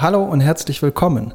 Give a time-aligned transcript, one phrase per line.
[0.00, 1.34] Hallo und herzlich willkommen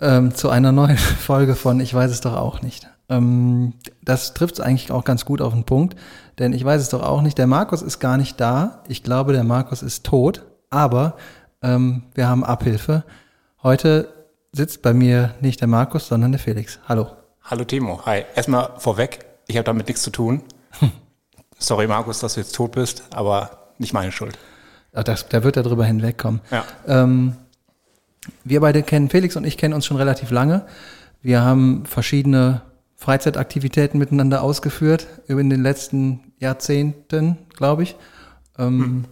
[0.00, 2.88] ähm, zu einer neuen Folge von Ich weiß es doch auch nicht.
[3.10, 5.94] Ähm, das trifft es eigentlich auch ganz gut auf den Punkt,
[6.38, 7.36] denn ich weiß es doch auch nicht.
[7.36, 8.82] Der Markus ist gar nicht da.
[8.88, 11.18] Ich glaube, der Markus ist tot, aber
[11.60, 13.04] ähm, wir haben Abhilfe.
[13.62, 14.08] Heute
[14.52, 16.78] sitzt bei mir nicht der Markus, sondern der Felix.
[16.88, 17.08] Hallo.
[17.42, 18.00] Hallo Timo.
[18.06, 18.24] Hi.
[18.34, 20.44] Erstmal vorweg, ich habe damit nichts zu tun.
[21.58, 24.38] Sorry Markus, dass du jetzt tot bist, aber nicht meine Schuld.
[24.94, 26.40] Ach, das, da wird er drüber hinwegkommen.
[26.50, 26.64] Ja.
[26.86, 27.36] Ähm,
[28.44, 30.66] wir beide kennen, Felix und ich kennen uns schon relativ lange.
[31.20, 32.62] Wir haben verschiedene
[32.96, 37.96] Freizeitaktivitäten miteinander ausgeführt in den letzten Jahrzehnten, glaube ich.
[38.58, 39.04] Ähm, hm.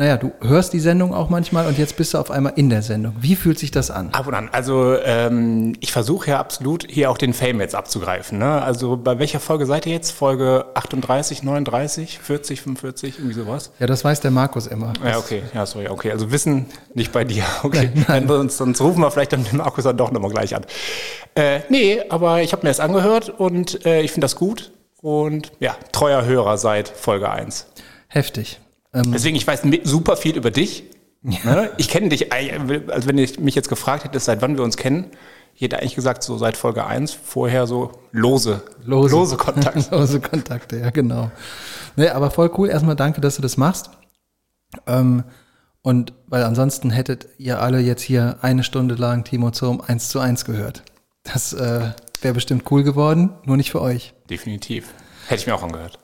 [0.00, 2.80] Naja, du hörst die Sendung auch manchmal und jetzt bist du auf einmal in der
[2.80, 3.16] Sendung.
[3.20, 4.08] Wie fühlt sich das an?
[4.14, 4.48] Ab und an.
[4.50, 8.38] Also ähm, ich versuche ja absolut hier auch den Fame jetzt abzugreifen.
[8.38, 8.62] Ne?
[8.62, 10.12] Also bei welcher Folge seid ihr jetzt?
[10.12, 13.72] Folge 38, 39, 40, 45, irgendwie sowas?
[13.78, 14.94] Ja, das weiß der Markus immer.
[15.04, 15.42] Ja, okay.
[15.52, 15.88] Ja, sorry.
[15.88, 17.44] Okay, also Wissen nicht bei dir.
[17.62, 17.90] Okay.
[17.94, 18.26] Nein, nein.
[18.26, 20.64] Sonst, sonst rufen wir vielleicht dann den Markus dann doch nochmal gleich an.
[21.34, 24.72] Äh, nee, aber ich habe mir das angehört und äh, ich finde das gut.
[25.02, 27.66] Und ja, treuer Hörer seit Folge 1.
[28.08, 28.60] Heftig.
[28.92, 30.84] Ähm, Deswegen, ich weiß super viel über dich.
[31.22, 31.54] Ja.
[31.54, 31.70] Ne?
[31.76, 35.10] Ich kenne dich, also wenn ich mich jetzt gefragt hätte, seit wann wir uns kennen,
[35.54, 39.84] ich hätte eigentlich gesagt, so seit Folge 1, vorher so lose, lose, lose Kontakte.
[39.94, 41.30] lose Kontakte, ja, genau.
[41.96, 42.70] Nee, aber voll cool.
[42.70, 43.90] Erstmal danke, dass du das machst.
[44.86, 45.24] Ähm,
[45.82, 50.20] und weil ansonsten hättet ihr alle jetzt hier eine Stunde lang Timo Zurm 1 zu
[50.20, 50.82] 1 gehört.
[51.24, 51.90] Das äh,
[52.22, 54.14] wäre bestimmt cool geworden, nur nicht für euch.
[54.28, 54.94] Definitiv.
[55.26, 55.98] Hätte ich mir auch angehört.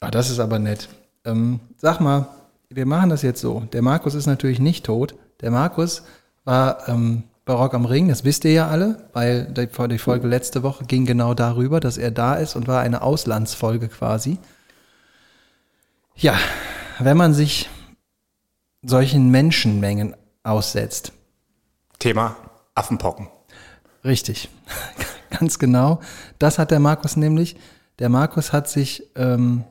[0.00, 0.88] Ah, das ist aber nett.
[1.24, 2.26] Ähm, sag mal,
[2.68, 3.60] wir machen das jetzt so.
[3.72, 5.14] Der Markus ist natürlich nicht tot.
[5.40, 6.02] Der Markus
[6.44, 10.28] war ähm, bei Rock am Ring, das wisst ihr ja alle, weil die, die Folge
[10.28, 14.38] letzte Woche ging genau darüber, dass er da ist und war eine Auslandsfolge quasi.
[16.14, 16.38] Ja,
[16.98, 17.68] wenn man sich
[18.82, 21.12] solchen Menschenmengen aussetzt.
[21.98, 22.36] Thema
[22.74, 23.28] Affenpocken.
[24.04, 24.48] Richtig,
[25.30, 26.00] ganz genau.
[26.38, 27.56] Das hat der Markus nämlich.
[27.98, 29.64] Der Markus hat sich ähm,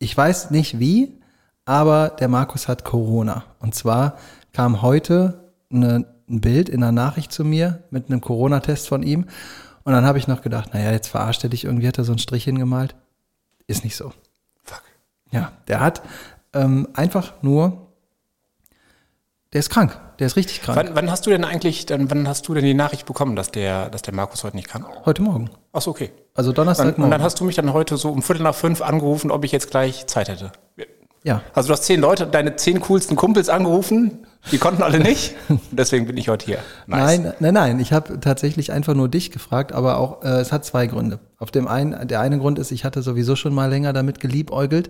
[0.00, 1.20] ich weiß nicht wie,
[1.64, 3.44] aber der Markus hat Corona.
[3.60, 4.16] Und zwar
[4.52, 9.26] kam heute eine, ein Bild in einer Nachricht zu mir mit einem Corona-Test von ihm.
[9.84, 12.12] Und dann habe ich noch gedacht, naja, jetzt verarscht er dich irgendwie, hat er so
[12.12, 12.96] einen Strich hingemalt.
[13.66, 14.12] Ist nicht so.
[14.64, 14.82] Fuck.
[15.30, 16.02] Ja, der hat
[16.54, 17.92] ähm, einfach nur,
[19.52, 20.00] der ist krank.
[20.18, 20.76] Der ist richtig krank.
[20.76, 23.50] Wann, wann, hast du denn eigentlich, dann, wann hast du denn die Nachricht bekommen, dass
[23.50, 24.84] der, dass der Markus heute nicht kann?
[25.04, 25.50] Heute Morgen.
[25.72, 26.10] Ach so, okay.
[26.40, 26.96] Also Donnerstag.
[26.96, 29.44] Und, und dann hast du mich dann heute so um Viertel nach fünf angerufen, ob
[29.44, 30.52] ich jetzt gleich Zeit hätte.
[31.22, 31.42] Ja.
[31.52, 35.34] Also du hast zehn Leute, deine zehn coolsten Kumpels angerufen, die konnten alle nicht.
[35.70, 36.58] Deswegen bin ich heute hier.
[36.86, 37.18] Nice.
[37.18, 37.80] Nein, nein, nein.
[37.80, 41.18] Ich habe tatsächlich einfach nur dich gefragt, aber auch äh, es hat zwei Gründe.
[41.38, 44.88] Auf dem einen, der eine Grund ist, ich hatte sowieso schon mal länger damit geliebäugelt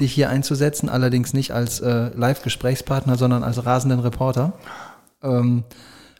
[0.00, 4.54] dich hier einzusetzen, allerdings nicht als äh, Live-Gesprächspartner, sondern als rasenden Reporter.
[5.22, 5.62] Ähm,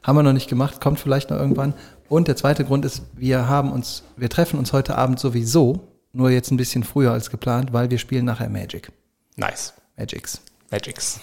[0.03, 1.75] haben wir noch nicht gemacht, kommt vielleicht noch irgendwann.
[2.09, 6.31] Und der zweite Grund ist, wir haben uns, wir treffen uns heute Abend sowieso, nur
[6.31, 8.93] jetzt ein bisschen früher als geplant, weil wir spielen nachher Magic.
[9.37, 9.75] Nice.
[9.97, 10.41] Magics.
[10.71, 11.21] Magics.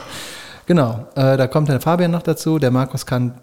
[0.66, 2.58] genau, äh, da kommt der Fabian noch dazu.
[2.58, 3.40] Der Markus kann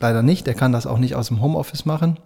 [0.00, 2.18] leider nicht, der kann das auch nicht aus dem Homeoffice machen.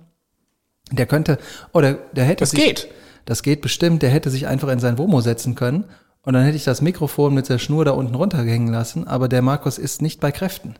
[0.92, 1.38] Der könnte,
[1.72, 2.88] oder oh, der hätte das sich, geht.
[3.24, 4.02] Das geht bestimmt.
[4.02, 5.84] Der hätte sich einfach in sein Womo setzen können
[6.22, 9.06] und dann hätte ich das Mikrofon mit der Schnur da unten runterhängen lassen.
[9.06, 10.74] Aber der Markus ist nicht bei Kräften.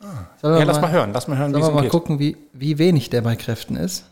[0.00, 0.26] Ah.
[0.42, 1.12] Ja, mal, lass mal hören.
[1.12, 1.90] Lass mal hören, wie es mal geht.
[1.90, 4.04] gucken, wie, wie wenig der bei Kräften ist.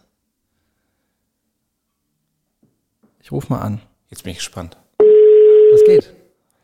[3.20, 3.80] Ich rufe mal an.
[4.08, 4.76] Jetzt bin ich gespannt.
[4.98, 6.12] Was geht?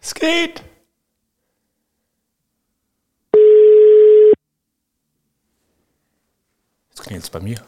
[0.01, 0.63] Es geht.
[6.91, 7.59] Jetzt klingelt es bei mir.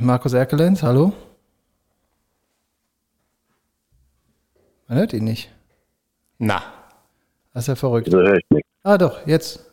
[0.00, 1.12] Markus Erkelenz, hallo?
[4.88, 5.50] Man hört ihn nicht.
[6.38, 6.62] Na.
[7.52, 8.06] Das ist ja verrückt.
[8.06, 8.66] Das höre ich nicht.
[8.82, 9.70] Ah, doch, jetzt.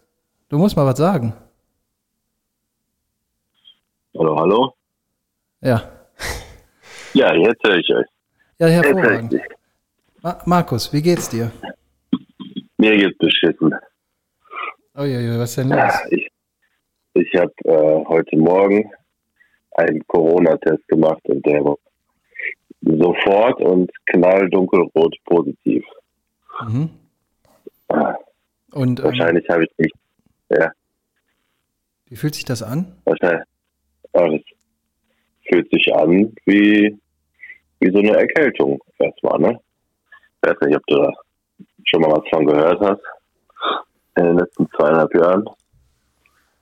[0.50, 1.34] Du musst mal was sagen.
[4.18, 4.74] Hallo, hallo?
[5.62, 5.92] Ja.
[7.14, 8.08] Ja, jetzt höre ich euch.
[8.60, 9.40] Ja, hervorragend.
[10.22, 11.50] Ma Markus, wie geht's dir?
[12.78, 13.74] Mir geht's beschissen.
[14.98, 15.78] Oh ja, ja, was ist denn los?
[15.78, 16.28] Ja, ich
[17.14, 18.92] ich habe äh, heute Morgen
[19.78, 21.78] einen Corona-Test gemacht und der war
[22.86, 25.84] sofort und knalldunkelrot positiv.
[26.68, 26.90] Mhm.
[28.72, 29.96] Und, ähm, Wahrscheinlich ähm, habe ich nicht.
[30.50, 30.72] Ja.
[32.08, 32.96] Wie fühlt sich das an?
[33.06, 33.46] Wahrscheinlich.
[34.14, 34.42] Ja, das
[35.48, 36.98] fühlt sich an wie,
[37.80, 39.60] wie so eine Erkältung erstmal, ne?
[40.42, 41.14] Ich weiß nicht, ob du da
[41.86, 43.02] schon mal was von gehört hast
[44.18, 45.46] in den letzten zweieinhalb Jahren.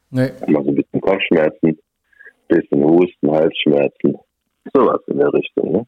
[0.09, 0.31] Nee.
[0.47, 1.77] Immer so ein bisschen Kopfschmerzen
[2.53, 4.17] bisschen Husten, Halsschmerzen.
[4.73, 5.87] sowas in der Richtung, ne?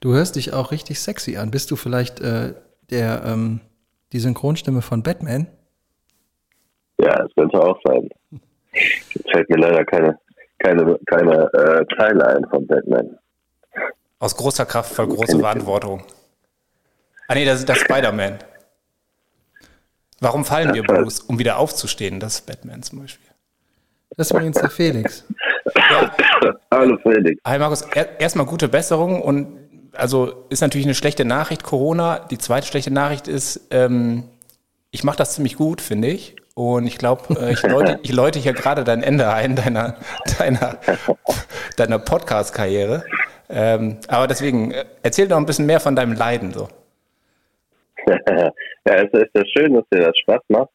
[0.00, 1.50] Du hörst dich auch richtig sexy an.
[1.50, 2.54] Bist du vielleicht äh,
[2.90, 3.60] der ähm,
[4.12, 5.46] die Synchronstimme von Batman?
[6.98, 8.08] Ja, es könnte auch sein.
[8.72, 10.18] Jetzt fällt mir leider keine,
[10.58, 13.18] keine, keine äh, Teile ein von Batman.
[14.18, 16.04] Aus großer Kraft voll große Verantwortung.
[17.28, 18.38] Ah nee, das ist der Spider-Man.
[20.20, 21.20] Warum fallen wir, Bruce?
[21.20, 23.28] Um wieder aufzustehen, das ist Batman zum Beispiel.
[24.16, 25.24] Das ist übrigens der Felix.
[25.76, 26.14] Ja.
[26.70, 27.40] Hallo Felix.
[27.46, 27.82] Hi Markus,
[28.18, 29.58] erstmal gute Besserung und
[29.94, 32.18] also ist natürlich eine schlechte Nachricht, Corona.
[32.30, 34.24] Die zweite schlechte Nachricht ist, ähm,
[34.90, 36.36] ich mache das ziemlich gut, finde ich.
[36.54, 39.96] Und ich glaube, äh, ich, läute, ich läute hier gerade dein Ende ein, deiner,
[40.38, 40.78] deiner,
[41.76, 43.04] deiner Podcast-Karriere.
[43.48, 46.68] Ähm, aber deswegen, äh, erzähl doch ein bisschen mehr von deinem Leiden so.
[48.06, 48.52] ja,
[48.84, 50.70] es ist ja schön, dass dir das Spaß macht.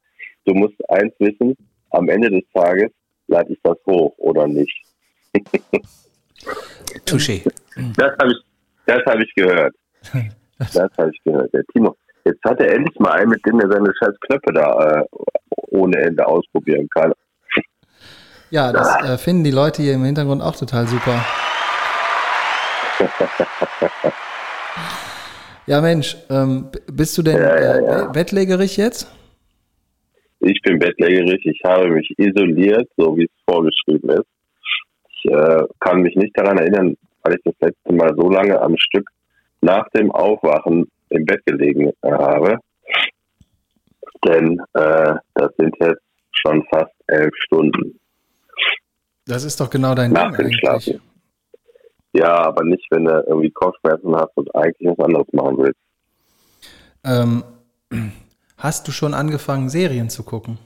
[0.45, 1.55] Du musst eins wissen,
[1.91, 2.91] am Ende des Tages
[3.27, 4.86] lade ich das hoch oder nicht.
[7.05, 7.43] Touché.
[7.95, 8.37] Das habe ich,
[8.85, 9.75] das habe ich gehört.
[10.59, 11.53] Das habe ich gehört.
[11.53, 11.95] Der Timo,
[12.25, 15.05] jetzt hat er endlich mal einen, mit dem er seine scheiß Knöpfe da äh,
[15.69, 17.13] ohne Ende ausprobieren kann.
[18.49, 21.25] Ja, das äh, finden die Leute hier im Hintergrund auch total super.
[25.67, 28.05] ja, Mensch, ähm, bist du denn Ja, ja, ja.
[28.05, 29.13] Äh, bettlägerig jetzt?
[30.39, 31.45] Ich bin bettlägerig.
[31.45, 34.27] Ich habe mich isoliert, so wie es vorgeschrieben ist.
[35.27, 39.09] Äh, kann mich nicht daran erinnern, weil ich das letzte Mal so lange am Stück
[39.61, 42.57] nach dem Aufwachen im Bett gelegen äh, habe.
[44.25, 46.01] Denn äh, das sind jetzt
[46.31, 47.99] schon fast elf Stunden
[49.25, 50.99] Das ist doch genau dein nach Ding eigentlich.
[52.13, 55.79] Ja, aber nicht, wenn du irgendwie Kopfschmerzen hast und eigentlich was anderes machen willst.
[57.03, 57.43] Ähm,
[58.57, 60.57] hast du schon angefangen, Serien zu gucken?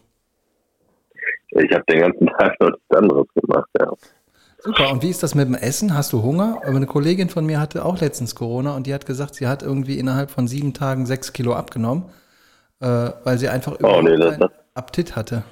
[1.49, 3.91] Ich habe den ganzen Tag noch nichts anderes gemacht, ja.
[4.63, 5.95] Super, und wie ist das mit dem Essen?
[5.95, 6.61] Hast du Hunger?
[6.63, 9.63] Aber eine Kollegin von mir hatte auch letztens Corona und die hat gesagt, sie hat
[9.63, 12.05] irgendwie innerhalb von sieben Tagen sechs Kilo abgenommen,
[12.79, 15.43] äh, weil sie einfach Oh, nee, das- das- Appetit hatte.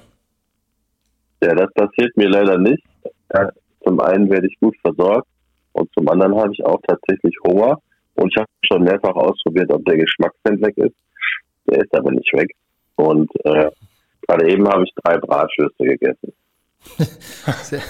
[1.42, 2.82] Ja, das passiert mir leider nicht.
[3.34, 3.50] Ja,
[3.84, 5.26] zum einen werde ich gut versorgt
[5.72, 7.78] und zum anderen habe ich auch tatsächlich Hunger.
[8.14, 10.94] Und ich habe schon mehrfach ausprobiert, ob der Geschmackssinn weg ist.
[11.66, 12.50] Der ist aber nicht weg.
[12.96, 13.70] Und äh,
[14.26, 16.32] gerade eben habe ich drei Bratwürste gegessen.
[17.62, 17.80] Sehr,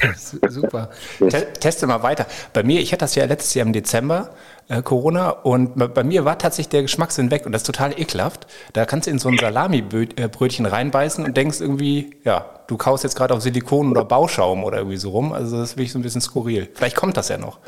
[0.49, 0.91] super.
[1.19, 2.27] Te teste mal weiter.
[2.53, 4.31] Bei mir, ich hatte das ja letztes Jahr im Dezember,
[4.69, 8.47] äh, Corona, und bei- mir war tatsächlich der Geschmackssinn weg und das ist total ekelhaft.
[8.73, 13.17] Da kannst du in so ein Salami-Brötchen reinbeißen und denkst irgendwie, ja, du kaust jetzt
[13.17, 15.33] gerade auf Silikon oder Bauschaum oder irgendwie so rum.
[15.33, 16.69] Also das ist wirklich so ein bisschen skurril.
[16.75, 17.59] Vielleicht kommt das ja noch.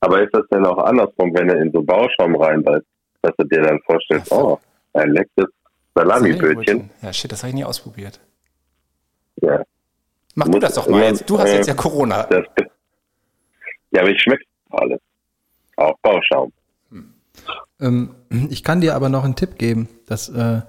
[0.00, 2.84] Aber ist das denn auch andersrum, wenn du in so Bauschaum reinbeißt,
[3.22, 4.36] dass du dir dann vorstellst, so.
[4.36, 4.60] oh,
[4.92, 5.50] ein leckeres
[5.94, 6.90] Salami-Brötchen?
[7.02, 8.20] Ja, shit, das habe ich nie ausprobiert.
[9.40, 9.62] Ja,
[10.34, 11.28] Mach Du das doch mal jetzt.
[11.28, 12.24] Du hast äh, jetzt ja Corona.
[12.24, 12.44] das,
[13.90, 15.00] ja, aber ich schmecke alles.
[15.76, 16.52] Auch Bauschaum.
[17.80, 18.14] Ähm,
[18.50, 19.88] ich kann dir aber noch einen Tipp geben.
[20.06, 20.62] Das äh,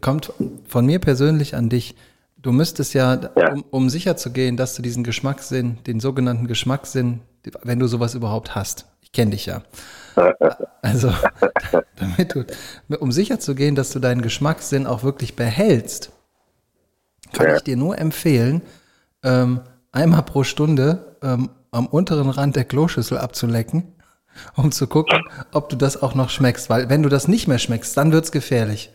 [0.00, 0.32] kommt
[0.66, 1.94] von mir persönlich an dich.
[2.36, 3.52] Du müsstest ja, Ja.
[3.52, 7.20] Um, um sicher zu gehen, dass du diesen Geschmackssinn, den sogenannten Geschmackssinn,
[7.62, 8.86] wenn du sowas überhaupt hast.
[9.00, 9.62] Ich kenne dich ja.
[10.82, 11.12] Also,
[11.96, 12.44] damit du,
[12.98, 16.10] um sicher zu gehen, dass du deinen Geschmackssinn auch wirklich behältst,
[17.32, 17.56] kann Ja.
[17.56, 18.62] ich dir nur empfehlen,
[19.24, 19.60] ähm,
[19.92, 23.94] einmal pro Stunde ähm, am unteren Rand der Kloschüssel abzulecken,
[24.56, 25.22] um zu gucken,
[25.52, 26.68] ob du das auch noch schmeckst.
[26.70, 28.90] Weil wenn du das nicht mehr schmeckst, dann wird's gefährlich.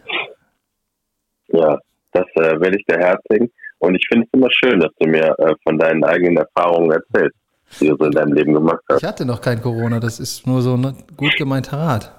[1.48, 1.78] Ja,
[2.12, 3.50] das äh, werde ich der Herz legen.
[3.80, 7.36] Und ich finde es immer schön, dass du mir äh, von deinen eigenen Erfahrungen erzählst,
[7.80, 9.02] die du so in deinem Leben gemacht hast.
[9.02, 12.12] Ich hatte noch kein Corona, das ist nur so ein gut gemeinter Rat.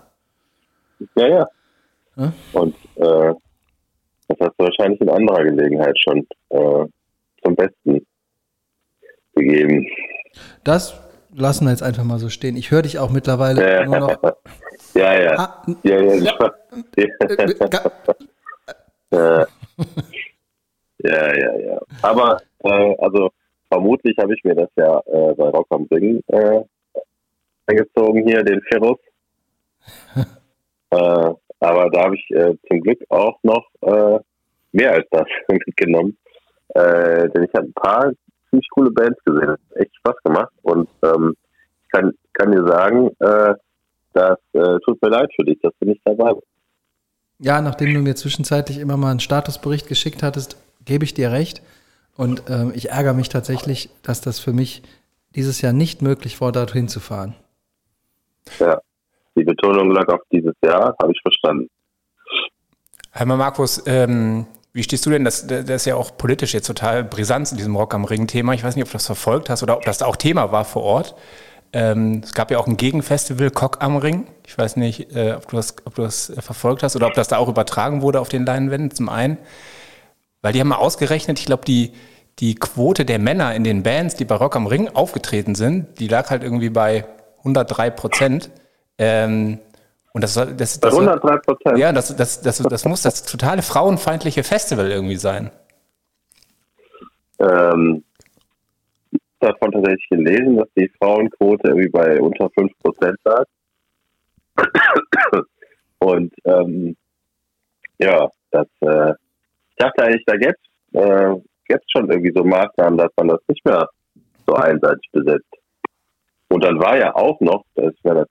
[1.17, 1.47] Ja, ja.
[2.17, 2.33] Ja?
[2.53, 3.35] Und äh,
[4.29, 6.87] das hast du wahrscheinlich in anderer Gelegenheit schon äh,
[7.43, 8.07] zum Besten
[9.35, 9.87] gegeben.
[10.65, 10.99] Das
[11.35, 12.57] lassen wir jetzt einfach mal so stehen.
[12.57, 14.23] Ich höre dich auch mittlerweile Ja, nur noch.
[14.95, 15.35] ja, ja.
[15.39, 16.51] Ah, ja, ja, ja.
[16.97, 17.93] äh, ga-
[19.11, 19.47] ja.
[20.99, 21.81] ja, ja, ja.
[22.03, 23.31] Aber äh, also
[23.71, 26.61] vermutlich habe ich mir das ja äh, bei Rock am Ring äh,
[27.67, 28.99] eingezogen hier, den Ferrus.
[30.91, 31.31] äh,
[31.61, 34.19] aber da habe ich äh, zum Glück auch noch äh,
[34.73, 36.17] mehr als das mitgenommen.
[36.75, 38.13] Äh, denn ich habe ein paar
[38.51, 39.47] ziemlich coole Bands gesehen.
[39.47, 40.53] Das hat echt Spaß gemacht.
[40.63, 41.35] Und ähm,
[41.85, 43.55] ich kann, kann dir sagen, äh,
[44.13, 46.47] das äh, tut mir leid für dich, dass du nicht dabei bist.
[47.41, 51.63] Ja, nachdem du mir zwischenzeitlich immer mal einen Statusbericht geschickt hattest, gebe ich dir recht.
[52.17, 54.83] Und ähm, ich ärgere mich tatsächlich, dass das für mich
[55.37, 57.37] dieses Jahr nicht möglich war, dorthin zu fahren.
[58.59, 58.81] Ja,
[59.39, 61.69] die Betonung lag auf dieses Jahr, habe ich verstanden.
[63.13, 67.03] Einmal Markus, ähm, Wie stehst du denn, das, das ist ja auch politisch jetzt total
[67.03, 68.53] brisant in diesem Rock am Ring-Thema.
[68.53, 70.65] Ich weiß nicht, ob du das verfolgt hast oder ob das da auch Thema war
[70.65, 71.15] vor Ort.
[71.73, 74.27] Ähm, es gab ja auch ein Gegenfestival, Cock am Ring.
[74.47, 77.29] Ich weiß nicht, äh, ob, du das, ob du das verfolgt hast oder ob das
[77.29, 78.91] da auch übertragen wurde auf den Leinwänden.
[78.91, 79.39] Zum einen,
[80.41, 81.93] weil die haben mal ausgerechnet, ich glaube, die,
[82.39, 86.09] die Quote der Männer in den Bands, die bei Rock am Ring aufgetreten sind, die
[86.09, 87.05] lag halt irgendwie bei
[87.39, 88.51] 103 Prozent.
[88.99, 89.59] Ähm,
[90.13, 91.79] und das, das, das, Bei 103 Prozent.
[91.79, 95.51] Ja, das, das, das, das muss das totale frauenfeindliche Festival irgendwie sein.
[97.39, 98.03] Ähm,
[99.13, 103.45] ich habe davon tatsächlich gelesen, dass die Frauenquote irgendwie bei unter 5 Prozent lag.
[106.01, 106.97] Und ähm,
[107.99, 109.13] ja, das, äh,
[109.71, 110.55] ich dachte eigentlich, da gäbe
[110.93, 111.35] es äh,
[111.69, 113.89] gäb's schon irgendwie so Maßnahmen, dass man das nicht mehr
[114.47, 115.55] so einseitig besetzt.
[116.49, 118.25] Und dann war ja auch noch, das, das äh,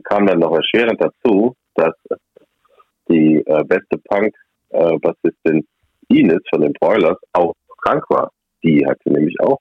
[0.00, 1.94] kam dann noch erschwerend dazu, dass
[3.08, 5.66] die äh, beste Punk-Bassistin
[6.08, 8.30] Ines von den Broilers auch krank war.
[8.62, 9.58] Die hatte nämlich auch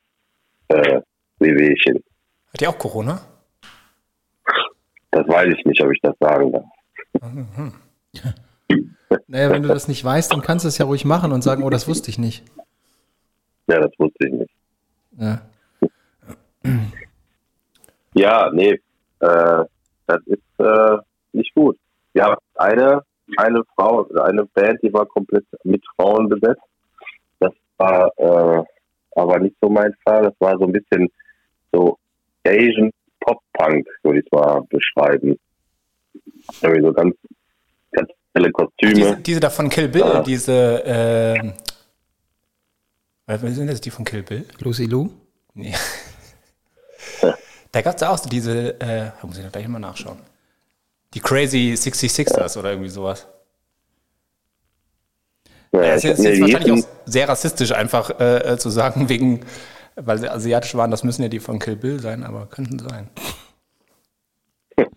[0.67, 1.01] äh,
[1.39, 2.03] Wehwehchen.
[2.53, 3.21] Hat die auch Corona?
[5.11, 6.65] Das weiß ich nicht, ob ich das sagen darf.
[7.21, 7.73] Mhm.
[9.27, 11.63] naja, wenn du das nicht weißt, dann kannst du es ja ruhig machen und sagen,
[11.63, 12.43] oh, das wusste ich nicht.
[13.67, 14.51] Ja, das wusste ich nicht.
[15.17, 15.41] Ja,
[18.13, 18.79] ja nee,
[19.19, 19.63] äh,
[20.07, 20.97] das ist äh,
[21.33, 21.77] nicht gut.
[22.13, 23.01] Wir haben eine,
[23.37, 26.61] eine Frau, eine Band, die war komplett mit Frauen besetzt.
[27.39, 28.63] Das war äh,
[29.15, 30.23] aber nicht so mein Fall.
[30.23, 31.09] Das war so ein bisschen
[31.71, 31.97] so
[32.45, 32.91] Asian
[33.21, 35.37] Pop-Punk, würde ich mal beschreiben.
[36.61, 37.15] Irgendwie so ganz,
[37.91, 38.93] ganz helle Kostüme.
[38.93, 40.23] Diese, diese da von Kill Bill, ja.
[40.23, 41.51] diese, äh,
[43.27, 44.45] was sind das, die von Kill Bill?
[44.59, 45.09] Lucy Lou?
[45.53, 45.73] Nee.
[47.71, 50.19] Da gab es auch so diese, äh, muss ich gleich mal nachschauen.
[51.13, 53.27] Die Crazy 66ers oder irgendwie sowas.
[55.71, 59.45] Ja, ja, ist jetzt, jetzt wahrscheinlich auch sehr rassistisch einfach äh, zu sagen, wegen,
[59.95, 63.09] weil sie asiatisch waren, das müssen ja die von Kill Bill sein, aber könnten sein.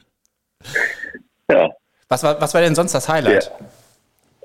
[1.50, 1.68] Ja.
[2.08, 3.52] Was war, was war denn sonst das Highlight?
[3.58, 3.66] Ja.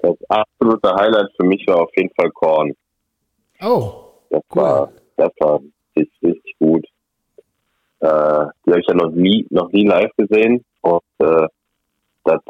[0.03, 2.73] Das absolute Highlight für mich war auf jeden Fall Korn.
[3.61, 4.03] Oh.
[4.29, 4.61] Das cool.
[4.61, 5.61] war, das war
[5.95, 6.85] richtig, richtig gut.
[8.01, 11.47] Äh, die habe ich ja noch nie, noch nie live gesehen und äh,
[12.23, 12.41] das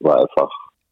[0.00, 0.50] war einfach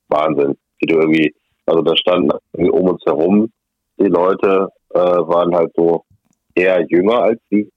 [0.09, 0.57] Wahnsinn.
[0.79, 1.35] Wie du irgendwie,
[1.67, 3.51] also da standen um uns herum
[3.99, 6.05] die Leute, äh, waren halt so
[6.55, 7.71] eher jünger als die.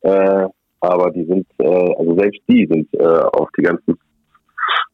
[0.00, 0.46] Äh,
[0.80, 3.98] aber die sind, äh, also selbst die sind äh, auf die ganzen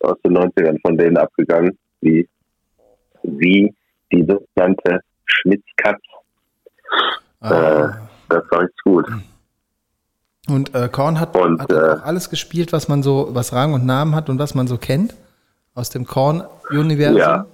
[0.01, 2.29] aus den 90ern von denen abgegangen, wie,
[3.23, 3.75] wie
[4.13, 6.01] die sogenannte Schmitzkatz.
[7.41, 7.51] Ah.
[7.51, 7.93] Äh,
[8.29, 9.07] das war richtig gut.
[10.49, 13.75] Und äh, Korn hat, und, hat äh, auch alles gespielt, was man so, was Rang
[13.75, 15.15] und Namen hat und was man so kennt
[15.75, 17.19] aus dem Korn-Universum.
[17.19, 17.47] Ja.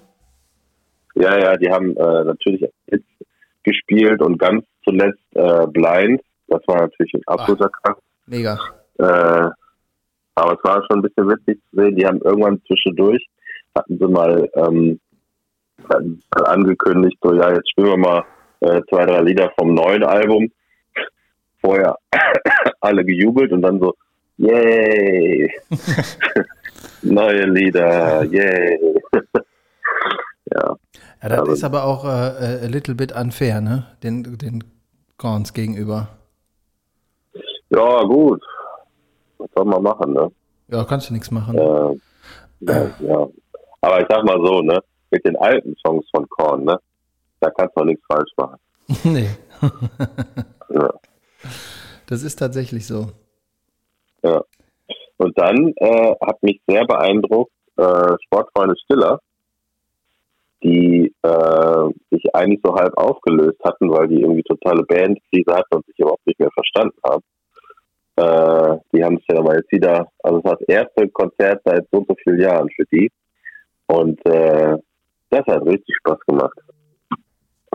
[1.15, 3.05] ja, ja, die haben äh, natürlich Hits
[3.63, 6.21] gespielt und ganz zuletzt äh, Blind.
[6.49, 8.01] Das war natürlich ein absoluter Kraft.
[8.27, 8.59] Mega.
[8.99, 9.51] Äh,
[10.37, 11.97] aber es war schon ein bisschen witzig zu sehen.
[11.97, 13.27] Die haben irgendwann zwischendurch
[13.75, 15.01] hatten sie mal, ähm,
[15.89, 18.25] hatten mal angekündigt, so ja, jetzt spielen wir mal
[18.61, 20.51] äh, zwei, drei Lieder vom neuen Album
[21.65, 21.97] vorher
[22.81, 23.95] alle gejubelt und dann so,
[24.37, 25.51] yay,
[27.03, 28.79] neue Lieder, yay.
[30.53, 30.77] ja.
[31.23, 33.87] Ja, das also, ist aber auch äh, a little bit unfair, ne?
[34.03, 34.63] Den, den
[35.17, 36.09] Korns gegenüber.
[37.71, 38.43] Ja, gut.
[39.39, 40.31] Was soll man machen, ne?
[40.69, 41.57] Ja, kannst du nichts machen.
[41.57, 41.95] Äh,
[42.61, 43.29] ja, ja.
[43.81, 44.79] Aber ich sag mal so, ne?
[45.11, 46.79] Mit den alten Songs von Korn, ne?
[47.41, 48.59] Da kannst du auch nichts falsch machen.
[49.05, 49.31] nee.
[50.69, 50.91] ja.
[52.07, 53.07] Das ist tatsächlich so.
[54.23, 54.43] Ja.
[55.17, 59.21] Und dann äh, hat mich sehr beeindruckt äh, Sportfreunde Stiller,
[60.63, 65.87] die äh, sich eigentlich so halb aufgelöst hatten, weil die irgendwie totale Bandkrise hatten und
[65.87, 67.23] sich überhaupt nicht mehr verstanden haben.
[68.17, 71.87] Äh, die haben es ja aber jetzt wieder, also es war das erste Konzert seit
[71.91, 73.11] so und so vielen Jahren für die.
[73.87, 74.77] Und äh,
[75.31, 76.59] das hat richtig Spaß gemacht.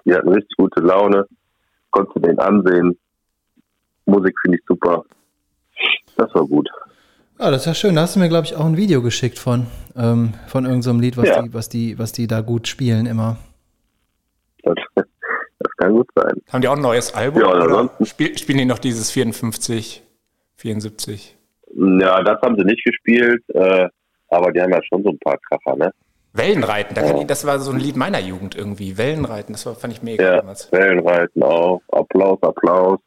[0.06, 1.28] Die hatten richtig gute Laune,
[1.92, 2.98] konntest den ansehen,
[4.10, 5.04] Musik finde ich super.
[6.18, 6.70] Das war gut.
[7.40, 7.96] Ja, das ist ja schön.
[7.96, 11.02] Da hast du mir, glaube ich, auch ein Video geschickt von, ähm, von irgendeinem so
[11.02, 11.42] Lied, was, ja.
[11.42, 13.38] die, was, die, was die da gut spielen immer.
[14.64, 16.34] Das, das kann gut sein.
[16.52, 17.42] Haben die auch ein neues Album?
[17.42, 20.04] Ja, oder spiel, spielen die noch dieses 54,
[20.58, 21.38] 74?
[21.76, 23.88] Ja, das haben sie nicht gespielt, äh,
[24.30, 25.94] aber die haben ja schon so ein paar Kracher, ne?
[26.34, 27.20] Wellenreiten, da ja.
[27.20, 28.98] ich, das war so ein Lied meiner Jugend irgendwie.
[28.98, 30.72] Wellenreiten, das war, fand ich mega ja, damals.
[30.72, 31.82] Wellenreiten auch.
[31.92, 33.00] Applaus, Applaus.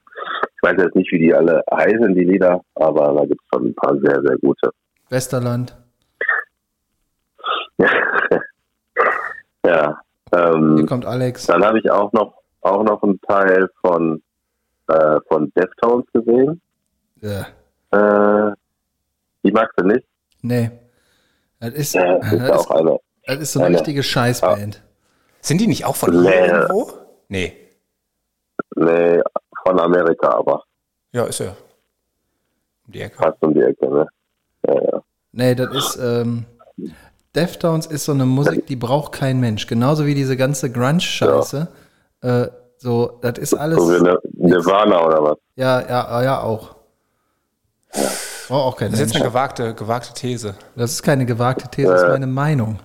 [0.65, 3.67] Ich weiß jetzt nicht, wie die alle heißen, die Lieder, aber da gibt es schon
[3.67, 4.71] ein paar sehr, sehr gute.
[5.09, 5.77] Westerland.
[9.67, 10.01] ja.
[10.33, 11.47] Ähm, Hier kommt Alex.
[11.47, 14.23] dann habe ich auch noch auch noch einen Teil von
[14.89, 16.61] äh, von Deftones gesehen.
[17.21, 17.47] Ja.
[17.91, 18.53] Äh,
[19.45, 20.07] die magst du nicht?
[20.43, 20.71] Nee.
[21.61, 22.99] Das ist, Ja, das ist das auch ist, eine.
[23.27, 24.83] das ist so eine eine- richtige Scheißband.
[25.41, 26.47] Sind die nicht auch von Nee.
[26.47, 26.93] irgendwo?
[27.29, 27.57] Nee.
[28.77, 29.21] Nee,
[29.73, 30.63] von Amerika, aber
[31.13, 31.51] Ja, ist ja.
[32.87, 33.17] Um die Ecke.
[33.17, 34.07] fast um die Ecke, ne?
[34.67, 35.03] Ja, ja.
[35.33, 36.45] Nee, das ist, ähm,
[37.35, 39.67] Deftones ist so eine Musik, die braucht kein Mensch.
[39.67, 41.69] Genauso wie diese ganze Grunge-Scheiße.
[42.21, 43.79] Äh, so, das ist alles.
[43.79, 45.39] So wie Nirvana oder was?
[45.57, 46.77] Ja, ja, ja, auch.
[48.49, 50.55] Braucht auch kein Das ist jetzt eine gewagte, gewagte These.
[50.77, 52.79] Das ist keine gewagte These, das ist meine Meinung.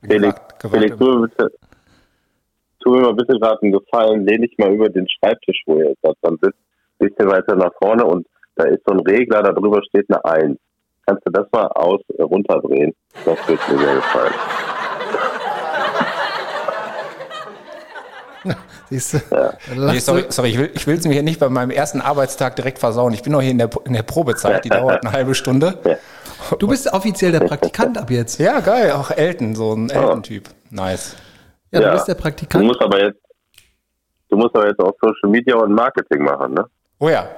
[0.00, 0.96] Felix, Gewagt- gewagte- Felix,
[1.36, 1.52] bitte,
[2.88, 5.88] tu mir mal bitte gerade einen Gefallen, lehn dich mal über den Schreibtisch, wo ihr
[5.90, 6.16] jetzt seid.
[6.22, 6.58] Dann sitzt
[7.00, 8.26] ein bisschen weiter nach vorne und
[8.56, 10.58] da ist so ein Regler, da drüber steht eine 1.
[11.06, 12.94] Kannst du das mal aus äh, runterdrehen?
[13.24, 14.34] Das wird mir sehr gefallen.
[18.90, 19.18] Siehst du?
[19.30, 19.52] Dann
[19.92, 22.56] Nee, sorry, sorry, ich will ich will es mir hier nicht bei meinem ersten Arbeitstag
[22.56, 23.12] direkt versauen.
[23.12, 25.98] Ich bin noch hier in der, in der Probezeit, die dauert eine halbe Stunde.
[26.58, 28.38] Du bist offiziell der Praktikant ab jetzt.
[28.38, 30.44] Ja, geil, auch Elton, so ein Elton-Typ.
[30.70, 31.16] Nice.
[31.70, 31.92] Ja, du Ja.
[31.92, 32.64] bist der Du Praktikant.
[32.64, 33.20] musst aber jetzt,
[34.30, 36.64] du musst aber jetzt auch Social Media und Marketing machen, ne?
[37.00, 37.28] Oh ja,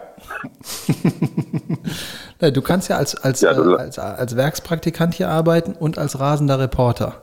[2.41, 6.19] Du kannst ja als, als, Ja, du- äh, als, als Werkspraktikant hier arbeiten und als
[6.19, 7.23] rasender Reporter.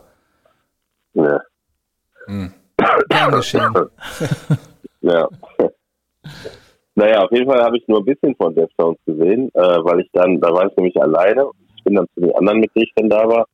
[1.13, 1.41] Ja.
[2.27, 3.73] Gern geschehen.
[5.01, 5.27] Ja.
[6.95, 10.09] naja, auf jeden Fall habe ich nur ein bisschen von Deftones gesehen, äh, weil ich
[10.11, 11.49] dann, da war ich nämlich alleine.
[11.77, 13.45] Ich bin dann zu den anderen, mit denen ich dann da war,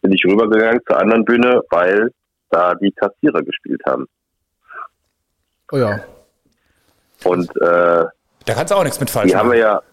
[0.00, 2.10] bin ich rübergegangen zur anderen Bühne, weil
[2.52, 4.06] da die Kassierer gespielt haben.
[5.72, 6.00] Oh ja.
[7.24, 8.04] Und äh,
[8.44, 9.84] da kannst du auch nichts mit falsch die haben wir machen.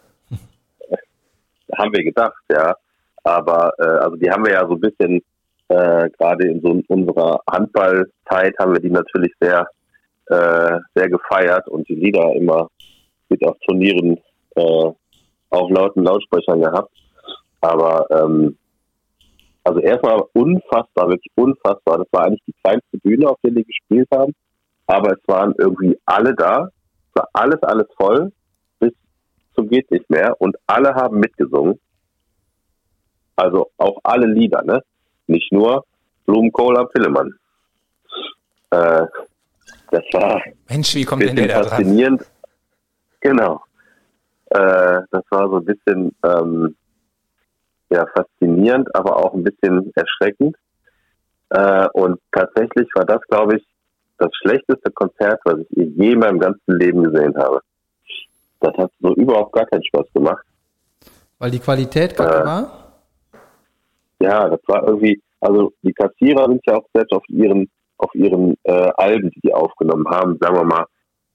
[0.90, 2.76] ja, haben wir gedacht, ja.
[3.24, 5.22] Aber äh, also die haben wir ja so ein bisschen,
[5.70, 9.68] äh, gerade in so unserer Handballzeit haben wir die natürlich sehr,
[10.28, 12.70] äh, sehr gefeiert und die Lieder immer
[13.30, 14.18] mit auf Turnieren
[14.56, 14.92] äh,
[15.52, 16.92] auf lauten Lautsprechern gehabt.
[17.62, 18.58] Aber ähm,
[19.64, 22.00] also erstmal unfassbar, wirklich unfassbar.
[22.00, 24.34] Das war eigentlich die kleinste Bühne, auf der die gespielt haben.
[24.88, 26.70] Aber es waren irgendwie alle da.
[27.10, 28.32] Es war alles, alles voll.
[28.80, 28.94] Bis
[29.56, 30.36] zum geht nicht mehr.
[30.40, 31.80] Und alle haben mitgesungen.
[33.36, 34.82] Also auch alle Lieder, ne?
[35.28, 35.86] Nicht nur
[36.26, 37.34] Blumenkohl am Pillemann.
[38.72, 39.06] Äh,
[39.92, 41.70] das war Mensch, wie kommt denn der da dran?
[41.70, 42.26] faszinierend.
[43.22, 43.62] Genau.
[44.50, 46.76] Äh, das war so ein bisschen ähm,
[47.90, 50.56] ja, faszinierend, aber auch ein bisschen erschreckend.
[51.50, 53.64] Äh, und tatsächlich war das, glaube ich,
[54.18, 57.62] das schlechteste Konzert, was ich je in meinem ganzen Leben gesehen habe.
[58.60, 60.46] Das hat so überhaupt gar keinen Spaß gemacht.
[61.40, 62.46] Weil die Qualität kacke Äh.
[62.46, 62.94] war?
[64.22, 68.56] Ja, das war irgendwie, also die Kassierer sind ja auch selbst auf ihren, auf ihren
[68.64, 70.86] äh, Alben, die die aufgenommen haben, sagen wir mal,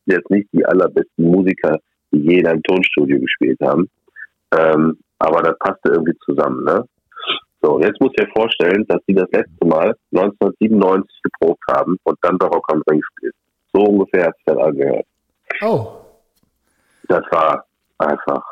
[0.05, 1.79] jetzt nicht die allerbesten Musiker,
[2.12, 3.88] die je in einem Tonstudio gespielt haben.
[4.53, 6.84] Ähm, aber das passte irgendwie zusammen, ne?
[7.62, 12.18] So, jetzt muss ich dir vorstellen, dass die das letzte Mal 1997 geprobt haben und
[12.20, 13.34] dann Barock am Ring gespielt.
[13.72, 15.06] So ungefähr hat sich das angehört.
[15.62, 15.92] Oh.
[17.08, 17.64] Das war
[17.96, 18.42] einfach,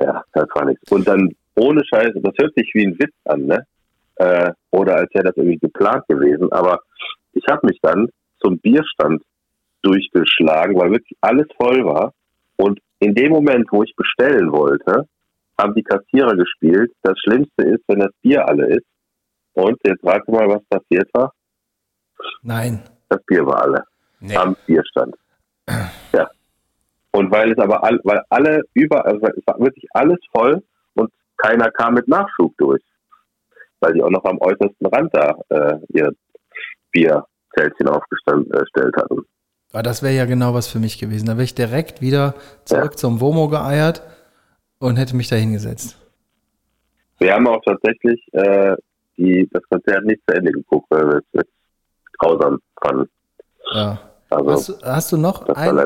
[0.00, 0.90] ja, das war nichts.
[0.90, 3.66] Und dann ohne Scheiße, das hört sich wie ein Witz an, ne?
[4.16, 6.50] Äh, oder als wäre das irgendwie geplant gewesen.
[6.50, 6.80] Aber
[7.34, 8.08] ich habe mich dann
[8.40, 9.22] zum Bierstand
[9.82, 12.12] durchgeschlagen, weil wirklich alles voll war.
[12.56, 15.06] Und in dem Moment, wo ich bestellen wollte,
[15.60, 16.92] haben die Kassierer gespielt.
[17.02, 18.86] Das Schlimmste ist, wenn das Bier alle ist.
[19.54, 21.32] Und jetzt rate mal, was passiert war.
[22.42, 22.82] Nein.
[23.08, 23.84] Das Bier war alle
[24.20, 24.36] Nee.
[24.36, 25.14] am Bierstand.
[26.12, 26.28] Ja.
[27.12, 30.62] Und weil es aber all, weil alle über, also es war wirklich alles voll
[30.94, 32.82] und keiner kam mit Nachschub durch.
[33.80, 36.12] Weil die auch noch am äußersten Rand da äh, ihr
[36.90, 39.24] Bierzeltchen aufgestellt hatten.
[39.72, 41.26] Aber das wäre ja genau was für mich gewesen.
[41.26, 44.02] Da wäre ich direkt wieder zurück zum Womo geeiert
[44.78, 45.96] und hätte mich da hingesetzt.
[47.18, 48.76] Wir haben auch tatsächlich äh,
[49.16, 51.50] die, das Konzert nicht zu Ende geguckt, weil wir es jetzt
[52.18, 53.08] grausam fanden.
[53.74, 54.00] Ja.
[54.30, 55.78] Also, Hast, du- hast du noch ein,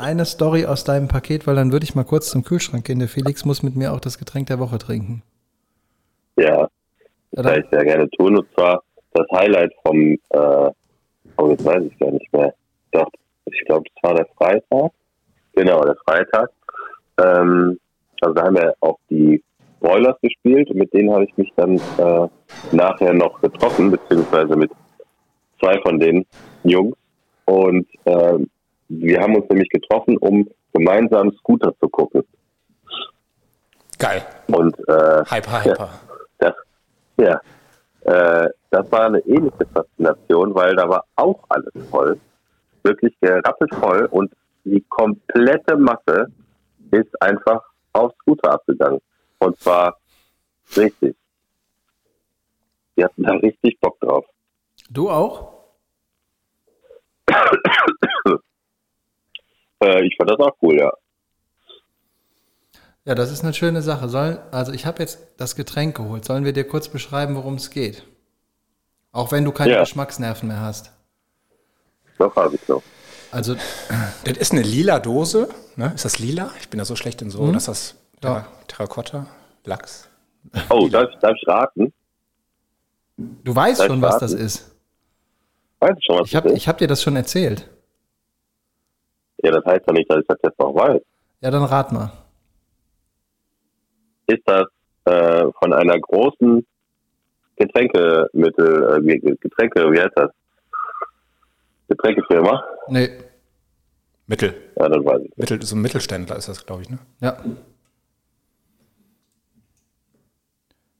[0.00, 1.46] eine Story aus deinem Paket?
[1.46, 2.98] Weil dann würde ich mal kurz zum Kühlschrank gehen.
[2.98, 5.22] Der Felix muss mit mir auch das Getränk der Woche trinken.
[6.36, 6.66] ja,
[7.32, 8.38] das kann ich sehr gerne tun.
[8.38, 8.82] Und zwar
[9.12, 9.96] das Highlight vom,
[10.30, 10.70] äh,
[11.36, 12.54] oh, jetzt weiß ich gar nicht mehr.
[12.92, 13.08] Doch,
[13.44, 14.92] ich glaube, es war der Freitag.
[15.52, 16.50] Genau, der Freitag.
[17.18, 17.78] Ähm,
[18.22, 19.42] also da haben wir auch die
[19.80, 22.28] Broilers gespielt und mit denen habe ich mich dann äh,
[22.72, 24.70] nachher noch getroffen, beziehungsweise mit
[25.58, 26.26] zwei von den
[26.64, 26.96] Jungs.
[27.46, 28.50] Und ähm,
[28.88, 32.22] wir haben uns nämlich getroffen, um gemeinsam Scooter zu gucken.
[33.98, 34.22] Geil.
[34.48, 35.90] Und äh, Hyper, hyper.
[36.38, 36.54] das,
[37.18, 37.40] ja.
[38.02, 42.18] Äh, das war eine ähnliche Faszination, weil da war auch alles voll.
[42.82, 44.32] Wirklich gerappelt voll und
[44.64, 46.26] die komplette Masse
[46.92, 49.00] ist einfach aufs Scooter abgegangen.
[49.38, 49.98] Und zwar
[50.76, 51.16] richtig.
[52.96, 54.26] Die hatten da richtig Bock drauf.
[54.90, 55.52] Du auch?
[59.82, 60.92] Äh, ich fand das auch cool, ja.
[63.06, 64.10] Ja, das ist eine schöne Sache.
[64.10, 66.26] Soll, also ich habe jetzt das Getränk geholt.
[66.26, 68.04] Sollen wir dir kurz beschreiben, worum es geht?
[69.10, 69.80] Auch wenn du keine Ja.
[69.80, 70.92] Geschmacksnerven mehr hast.
[72.18, 72.82] Doch, habe ich noch.
[73.32, 73.54] Also,
[74.24, 75.48] Das ist eine lila Dose.
[75.76, 75.92] Ne?
[75.94, 76.50] Ist das lila?
[76.60, 77.46] Ich bin da so schlecht in so.
[77.52, 79.26] Das ist das Terra Terrakotta?
[79.64, 80.08] Lachs?
[80.70, 81.92] Oh, darf, darf ich raten?
[83.16, 84.74] du weißt ich schon, was das ist.
[85.80, 86.62] Weißt du schon, was Ich habe das ist?
[86.62, 87.68] ich hab dir das schon erzählt.
[89.42, 91.00] Ja, das heißt ja nicht, dass ich das jetzt noch weiß.
[91.40, 92.12] Ja, dann rat mal.
[94.26, 94.64] Ist das
[95.06, 96.66] äh, von einer großen
[97.56, 100.30] Getränkemittel, äh, Ge- Getränke, wie heißt das?
[101.90, 102.62] Getränkefirma?
[102.88, 103.10] Nee,
[104.26, 104.54] Mittel.
[104.78, 105.36] Ja, dann weiß ich.
[105.36, 105.60] Mittel.
[105.62, 106.88] So ein Mittelständler ist das, glaube ich.
[106.90, 106.98] Ne?
[107.20, 107.36] ja.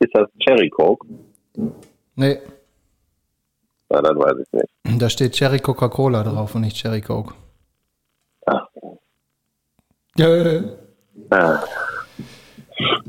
[0.00, 1.06] Ist das Cherry Coke?
[2.16, 2.38] Nee,
[3.90, 5.02] Ja, dann weiß ich nicht.
[5.02, 7.34] da steht Cherry Coca-Cola drauf und nicht Cherry Coke.
[8.46, 8.66] Ach.
[10.16, 10.62] Ja?
[11.32, 11.62] Ah.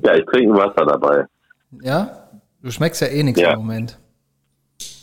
[0.04, 1.26] Ja, ich trinke Wasser dabei.
[1.82, 2.30] Ja?
[2.62, 3.54] Du schmeckst ja eh nichts Ja.
[3.54, 3.98] im Moment.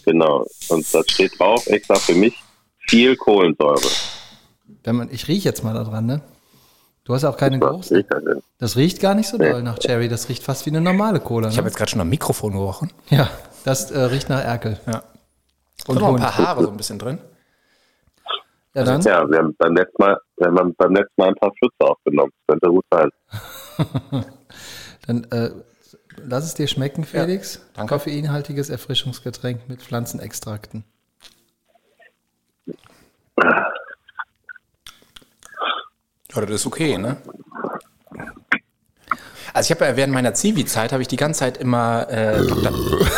[0.05, 0.45] Genau.
[0.69, 2.37] Und das steht drauf, extra für mich,
[2.89, 3.81] viel Kohlensäure.
[4.85, 6.21] Wenn man, ich rieche jetzt mal da dran, ne?
[7.05, 7.97] Du hast auch keine Was großen.
[7.97, 8.11] riecht
[8.59, 10.09] das riecht gar nicht so doll nach Cherry.
[10.09, 11.49] Das riecht fast wie eine normale Cola.
[11.49, 11.69] Ich habe Ne?
[11.71, 12.93] jetzt gerade schon am Mikrofon gerochen.
[13.09, 13.31] Ja,
[13.65, 14.79] das äh, riecht nach Erkel.
[14.87, 15.03] Ja.
[15.87, 17.19] Und noch ein paar Haare so ein bisschen drin.
[18.75, 19.01] Ja, dann.
[19.03, 22.31] Ja, wir haben beim letzten Mal, wir haben beim letzten Mal ein paar Schütze aufgenommen.
[22.47, 24.25] Das könnte gut sein.
[25.07, 25.51] Dann äh,
[26.19, 27.63] lass es dir schmecken, Felix.
[27.75, 27.95] danke.
[27.95, 30.85] Koffeinhaltiges Erfrischungsgetränk mit Pflanzenextrakten.
[36.35, 37.17] Ja, das ist okay, ne?
[39.55, 42.73] Also ich habe ja während meiner Zivi-Zeit habe ich die ganze Zeit immer äh, Dr.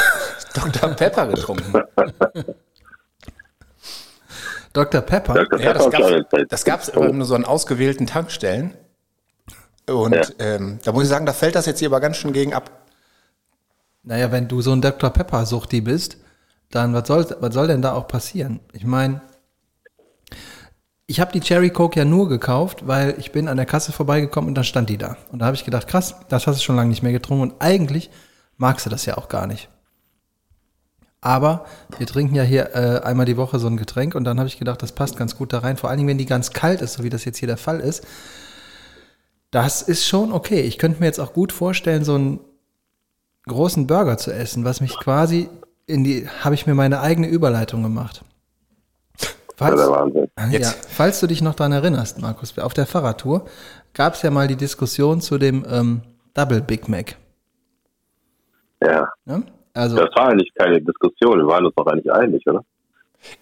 [0.54, 0.90] Dr.
[0.90, 1.72] Pepper getrunken.
[4.72, 5.00] Dr.
[5.00, 5.34] Pepper.
[5.34, 5.60] Dr.
[5.60, 6.12] Ja, das gab's,
[6.48, 8.74] das gab's aber nur so an ausgewählten Tankstellen.
[9.88, 10.22] Und Ja.
[10.38, 12.70] ähm, da muss ich sagen, da fällt das jetzt hier aber ganz schön gegen ab.
[14.04, 15.10] Naja, wenn du so ein Dr.
[15.10, 16.16] Pepper-Suchti bist,
[16.70, 18.60] dann was soll, was soll denn da auch passieren?
[18.72, 19.20] Ich meine,
[21.06, 24.48] ich habe die Cherry Coke ja nur gekauft, weil ich bin an der Kasse vorbeigekommen
[24.48, 25.16] und dann stand die da.
[25.32, 27.54] Und da habe ich gedacht, krass, das hast du schon lange nicht mehr getrunken und
[27.60, 28.10] eigentlich
[28.56, 29.68] magst du das ja auch gar nicht.
[31.20, 31.66] Aber
[31.98, 34.58] wir trinken ja hier äh, einmal die Woche so ein Getränk und dann habe ich
[34.58, 35.76] gedacht, das passt ganz gut da rein.
[35.76, 37.80] Vor allen Dingen, wenn die ganz kalt ist, so wie das jetzt hier der Fall
[37.80, 38.06] ist.
[39.50, 40.60] Das ist schon okay.
[40.60, 42.40] Ich könnte mir jetzt auch gut vorstellen, so einen
[43.46, 45.48] großen Burger zu essen, was mich quasi
[45.86, 48.24] in die, habe ich mir meine eigene Überleitung gemacht.
[49.60, 50.30] Das ist Falls, der Wahnsinn.
[50.38, 50.88] ja, Jetzt.
[50.90, 53.44] falls du dich noch daran erinnerst, Markus, auf der Fahrradtour
[53.92, 56.00] gab es ja mal die Diskussion zu dem ähm,
[56.34, 57.16] Double Big Mac.
[58.82, 59.08] Ja.
[59.26, 59.42] Ne?
[59.74, 61.38] Also, Das war eigentlich keine Diskussion.
[61.38, 62.64] Wir waren uns doch eigentlich einig, oder?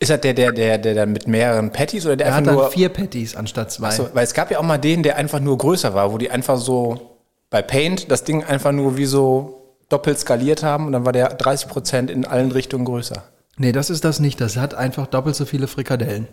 [0.01, 2.53] Ist das der, der, der, der dann mit mehreren Patties oder der er hat einfach
[2.53, 2.71] dann nur.
[2.71, 3.93] vier Patties anstatt zwei.
[3.93, 6.31] So, weil es gab ja auch mal den, der einfach nur größer war, wo die
[6.31, 7.17] einfach so
[7.49, 11.39] bei Paint das Ding einfach nur wie so doppelt skaliert haben und dann war der
[11.39, 13.23] 30% in allen Richtungen größer.
[13.59, 14.41] Nee, das ist das nicht.
[14.41, 16.29] Das hat einfach doppelt so viele Frikadellen.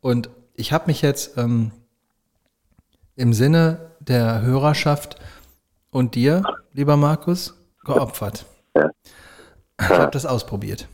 [0.00, 1.70] Und ich habe mich jetzt ähm,
[3.14, 5.16] im Sinne der Hörerschaft
[5.90, 8.46] und dir, lieber Markus, geopfert.
[8.76, 8.90] Ja.
[9.80, 10.88] Ich habe das ausprobiert.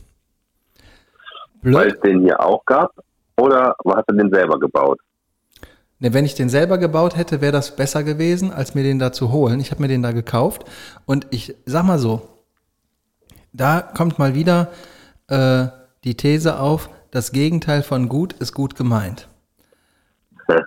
[1.61, 1.95] Weil Blöd.
[1.95, 2.93] es den hier auch gab?
[3.37, 4.99] Oder hast du den selber gebaut?
[5.99, 9.11] Ne, wenn ich den selber gebaut hätte, wäre das besser gewesen, als mir den da
[9.11, 9.59] zu holen.
[9.59, 10.65] Ich habe mir den da gekauft
[11.05, 12.21] und ich sag mal so,
[13.51, 14.69] da kommt mal wieder
[15.29, 15.67] äh,
[16.03, 19.27] die These auf, das Gegenteil von gut ist gut gemeint.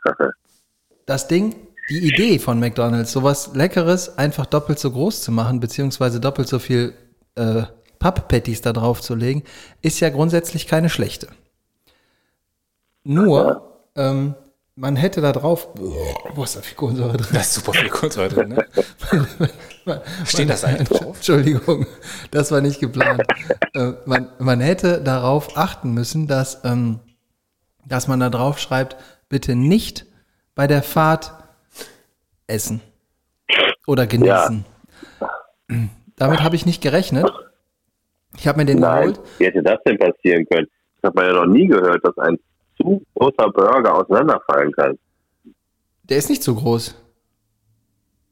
[1.04, 1.56] Das Ding,
[1.90, 6.60] die Idee von McDonald's, sowas Leckeres einfach doppelt so groß zu machen, beziehungsweise doppelt so
[6.60, 6.94] viel
[7.34, 7.64] äh,
[7.98, 9.42] Papp-Patties da drauf zu legen,
[9.82, 11.28] ist ja grundsätzlich keine schlechte.
[13.02, 14.36] Nur, ähm,
[14.76, 17.28] man hätte da drauf, wo ist da viel Kohlensäure drin?
[17.32, 18.66] Da ist super viel Kohlensäure drin, ne?
[20.24, 21.16] Steht das eigentlich drauf?
[21.16, 21.86] Entschuldigung,
[22.30, 23.22] das war nicht geplant.
[23.74, 27.00] äh, man, man hätte darauf achten müssen, dass, ähm,
[27.86, 28.96] dass man da drauf schreibt,
[29.28, 30.06] bitte nicht
[30.54, 31.32] bei der Fahrt
[32.46, 32.80] essen
[33.86, 34.64] oder genießen.
[36.16, 37.30] Damit habe ich nicht gerechnet.
[38.36, 39.20] Ich habe mir den Nein, geholt.
[39.38, 40.66] wie hätte das denn passieren können?
[40.98, 42.38] Ich habe ja noch nie gehört, dass ein
[42.76, 44.98] zu großer Burger auseinanderfallen kann.
[46.04, 46.94] Der ist nicht so groß.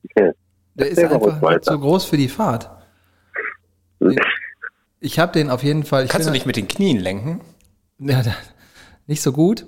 [0.04, 0.32] Okay.
[0.74, 2.70] Der ist einfach zu groß für die Fahrt.
[4.00, 4.18] Den,
[5.00, 6.06] Ich habe den auf jeden Fall.
[6.06, 7.40] Kannst du nicht mit den Knien lenken?
[7.98, 8.22] Ja,
[9.06, 9.66] nicht so gut.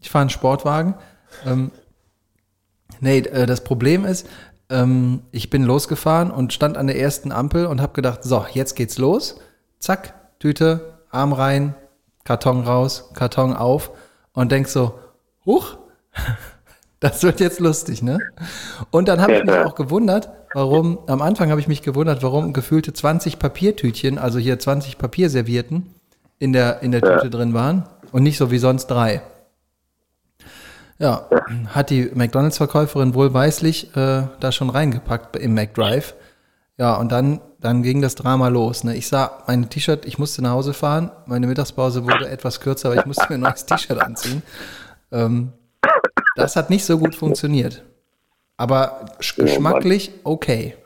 [0.00, 0.94] Ich fahre einen Sportwagen.
[1.44, 1.70] Ähm,
[3.00, 4.26] nee, äh, das Problem ist,
[4.70, 8.74] ähm, ich bin losgefahren und stand an der ersten Ampel und habe gedacht, so, jetzt
[8.74, 9.40] geht's los.
[9.78, 11.74] Zack, Tüte, Arm rein,
[12.24, 13.90] Karton raus, Karton auf
[14.32, 14.98] und denk so,
[15.44, 15.76] huch,
[17.04, 18.18] das wird jetzt lustig, ne?
[18.90, 22.54] Und dann habe ich mich auch gewundert, warum, am Anfang habe ich mich gewundert, warum
[22.54, 25.94] gefühlte 20 Papiertütchen, also hier 20 Papierservietten
[26.38, 29.20] in der, in der Tüte drin waren und nicht so wie sonst drei.
[30.98, 31.28] Ja,
[31.66, 36.14] hat die McDonalds-Verkäuferin wohlweislich äh, da schon reingepackt im McDrive.
[36.78, 38.82] Ja, und dann, dann ging das Drama los.
[38.82, 38.96] Ne?
[38.96, 41.10] Ich sah mein T-Shirt, ich musste nach Hause fahren.
[41.26, 44.42] Meine Mittagspause wurde etwas kürzer, aber ich musste mir ein neues T-Shirt anziehen.
[45.12, 45.52] Ähm,
[46.36, 47.82] das hat nicht so gut funktioniert.
[48.56, 50.76] Aber sch- geschmacklich okay.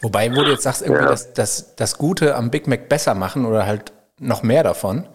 [0.00, 1.08] Wobei, wo du jetzt sagst, irgendwie Ja.
[1.10, 5.08] das, das, das Gute am Big Mac besser machen oder halt noch mehr davon.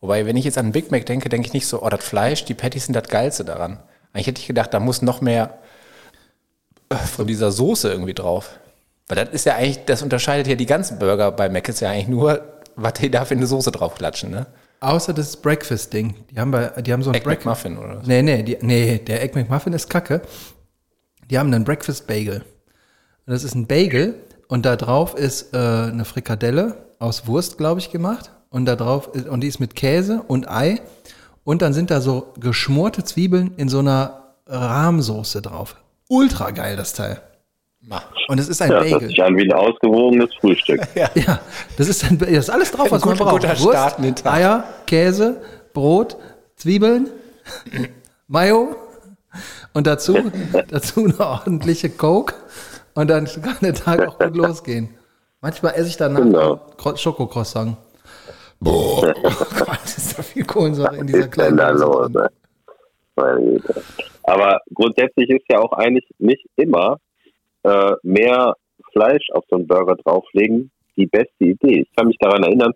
[0.00, 2.44] Wobei, wenn ich jetzt an Big Mac denke, denke ich nicht so, oh, das Fleisch,
[2.44, 3.78] die Patties sind das Geilste daran.
[4.12, 5.58] Eigentlich hätte ich gedacht, da muss noch mehr
[6.88, 8.58] äh, von dieser Soße irgendwie drauf.
[9.08, 11.90] Weil das ist ja eigentlich, das unterscheidet ja die ganzen Burger bei Mac ist ja
[11.90, 12.40] eigentlich nur,
[12.76, 14.46] was die da für eine Soße draufklatschen, ne?
[14.80, 16.14] Außer das Breakfast-Ding.
[16.30, 17.64] Die haben, bei, die haben so ein Egg Breakfast.
[17.64, 18.06] McMuffin oder so.
[18.06, 20.22] Nee, nee, die, nee, der Egg McMuffin ist kacke.
[21.30, 22.44] Die haben einen Breakfast Bagel.
[23.26, 24.14] Und Das ist ein Bagel
[24.48, 28.30] und da drauf ist äh, eine Frikadelle aus Wurst, glaube ich, gemacht.
[28.50, 30.80] Und da drauf ist, und die ist mit Käse und Ei.
[31.44, 35.76] Und dann sind da so geschmorte Zwiebeln in so einer Rahmsoße drauf.
[36.08, 37.20] Ultra geil, das Teil.
[38.28, 39.08] Und es ist ein Ja, das hört Bagel.
[39.08, 40.80] sich an wie ein ausgewogenes Frühstück.
[40.94, 41.40] Ja,
[41.78, 43.42] das ist, ein, das ist alles drauf, was Ein man braucht.
[43.42, 44.32] guter Start in den Tag.
[44.32, 45.40] Eier, Käse,
[45.72, 46.16] Brot,
[46.56, 47.08] Zwiebeln,
[48.28, 48.74] Mayo
[49.74, 50.16] und dazu,
[50.68, 52.34] dazu eine ordentliche Coke
[52.94, 54.88] und dann kann der Tag auch gut losgehen.
[55.40, 56.56] Manchmal esse ich danach Genau.
[56.78, 57.76] Kro- Schokocroissant.
[58.58, 62.06] Boah, oh Gott, ist da viel Kohlensäure in dieser kleinen Dose los?
[62.10, 62.22] drin.
[62.22, 62.28] Ne?
[63.16, 63.82] Meine Güte.
[64.24, 66.96] Aber grundsätzlich ist ja auch eigentlich nicht immer
[67.66, 68.54] äh, mehr
[68.92, 71.82] Fleisch auf so einen Burger drauflegen die beste Idee.
[71.82, 72.72] Ich kann mich daran erinnern,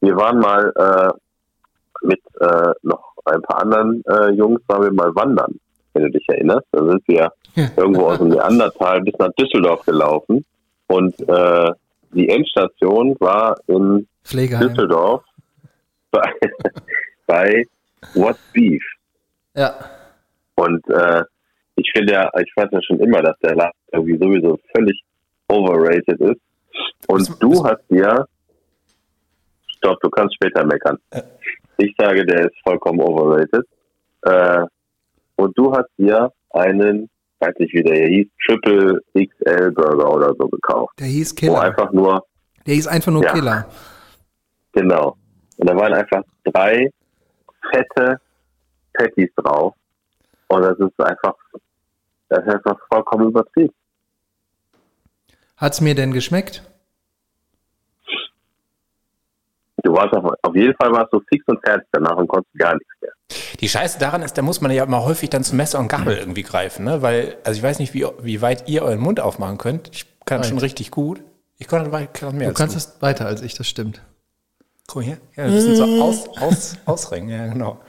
[0.00, 5.14] wir waren mal äh, mit äh, noch ein paar anderen äh, Jungs, waren wir mal
[5.14, 5.58] wandern,
[5.94, 6.66] wenn du dich erinnerst.
[6.72, 7.32] Da sind wir
[7.76, 10.44] irgendwo aus dem Neandertal bis nach Düsseldorf gelaufen
[10.88, 11.70] und äh,
[12.12, 14.68] die Endstation war in Pflegeheim.
[14.68, 15.24] Düsseldorf
[16.10, 16.32] bei,
[17.26, 17.64] bei
[18.14, 18.82] What's Beef.
[19.54, 19.74] Ja,
[20.56, 21.22] Und äh,
[21.84, 25.00] ich finde ja, ich fand ja schon immer, dass der Laden irgendwie sowieso völlig
[25.48, 26.40] overrated ist.
[27.08, 28.24] Und Das- du das- hast ja,
[29.76, 30.98] stopp, du kannst später meckern.
[31.10, 31.22] Äh.
[31.78, 33.66] Ich sage, der ist vollkommen overrated.
[34.22, 34.64] Äh,
[35.36, 37.08] und du hast dir einen,
[37.40, 40.94] weiß nicht wie der hieß, Triple XL Burger oder so gekauft.
[41.00, 41.60] der hieß Wo Killer.
[41.62, 42.24] einfach nur,
[42.66, 43.32] Der hieß einfach nur Ja.
[43.32, 43.66] Killer.
[44.72, 45.16] Genau.
[45.56, 46.88] Und da waren einfach drei
[47.72, 48.20] fette
[48.94, 49.74] Patties drauf.
[50.48, 51.34] Und das ist einfach,
[52.32, 53.74] das ist einfach vollkommen übertrieben.
[55.56, 56.62] Hat's mir denn geschmeckt?
[59.84, 62.74] Du warst auf, auf jeden Fall warst du fix und fertig danach und konntest gar
[62.74, 63.10] nichts mehr.
[63.60, 66.16] Die Scheiße daran ist, da muss man ja immer häufig dann zum Messer und Gabel
[66.16, 67.02] irgendwie greifen, ne?
[67.02, 69.90] Weil, also ich weiß nicht, wie, wie weit ihr euren Mund aufmachen könnt.
[69.92, 70.46] Ich kann Weit.
[70.46, 71.20] schon richtig gut.
[71.58, 74.02] Ich kann, kann mehr Du als kannst es weiter als ich, das stimmt.
[74.86, 75.18] Guck hier.
[75.36, 77.80] Ja, ein bisschen so aus, aus, ausrengen, ja, genau.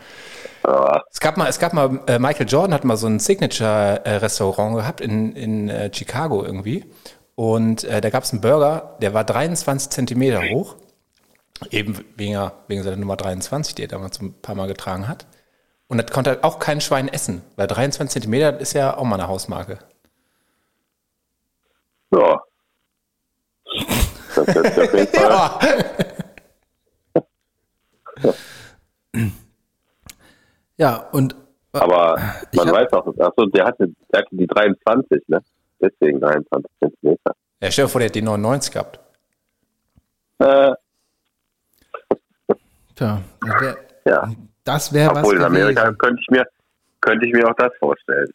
[0.63, 5.01] Es gab mal, es gab mal, äh, Michael Jordan hat mal so ein Signature-Restaurant gehabt
[5.01, 6.85] in, in äh, Chicago irgendwie.
[7.35, 10.75] Und äh, da gab es einen Burger, der war 23 Zentimeter hoch.
[11.69, 15.25] Eben wegen, wegen seiner Nummer 23, die er damals ein paar Mal getragen hat.
[15.87, 19.27] Und das konnte auch kein Schwein essen, weil 23 Zentimeter ist ja auch mal eine
[19.27, 19.79] Hausmarke.
[22.11, 22.41] ja.
[24.35, 25.85] Das ist auf jeden Fall.
[28.23, 28.33] Ja.
[30.77, 31.35] Ja, und
[31.71, 32.17] Aber
[32.51, 35.41] Ich man hab- weiß auch, achso, der hatte, der hatte die 23, ne?
[35.81, 37.35] Deswegen 23 Zentimeter.
[37.61, 38.99] ja, stell dir vor, der hat die 99 gehabt.
[40.39, 40.73] Äh,
[42.95, 44.31] tja, das wäre ja.
[44.63, 45.97] das wär was Obwohl in Amerika gewesen.
[45.97, 46.45] könnte ich mir,
[47.01, 48.31] könnte ich mir auch das vorstellen.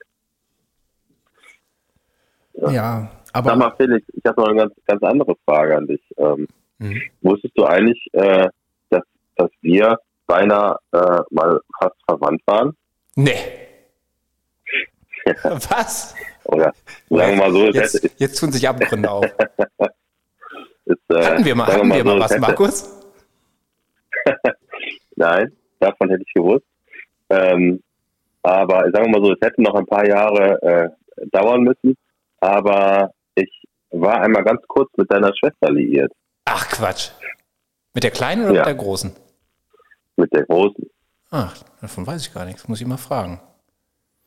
[2.54, 6.02] Ja, aber Sag mal, Felix, ich habe noch eine ganz, ganz andere Frage an dich.
[6.16, 6.46] Ähm,
[6.80, 7.02] Mhm.
[7.22, 8.48] Wusstest du eigentlich, äh,
[8.90, 9.02] dass,
[9.34, 12.76] dass wir beinahe äh, mal fast verwandt waren?
[13.16, 13.34] Nee.
[15.42, 16.14] Was?
[16.44, 16.72] Oder
[17.10, 19.24] sagen wir mal so, Jetzt, hätte, jetzt tun sich Abgründe auf.
[20.86, 22.94] es, äh, Hatten wir mal, hatten wir so, mal es was, hätte- Markus?
[25.16, 26.64] Nein, davon hätte ich gewusst.
[27.30, 27.82] Ähm,
[28.42, 31.96] aber sagen wir mal so, es hätte noch ein paar Jahre äh, dauern müssen.
[32.40, 33.50] Aber ich
[33.90, 36.12] war einmal ganz kurz mit deiner Schwester liiert.
[36.44, 37.10] Ach Quatsch.
[37.94, 38.60] Mit der kleinen oder Ja.
[38.60, 39.12] mit der großen?
[40.18, 40.84] Mit der großen.
[41.30, 42.66] Ach, davon weiß ich gar nichts.
[42.66, 43.40] Muss ich mal fragen.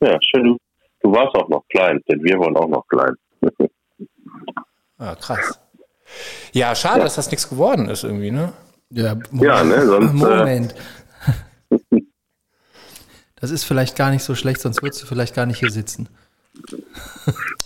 [0.02, 0.58] Ja, schön.
[1.02, 3.16] Du warst auch noch klein, denn wir waren auch noch klein.
[4.98, 5.60] Ah, krass.
[6.54, 8.54] Ja, schade, dass das nichts geworden ist irgendwie, ne?
[8.90, 10.76] Ja, Ja, ne, sonst, äh, Moment.
[13.36, 16.08] Das ist vielleicht gar nicht so schlecht, sonst würdest du vielleicht gar nicht hier sitzen.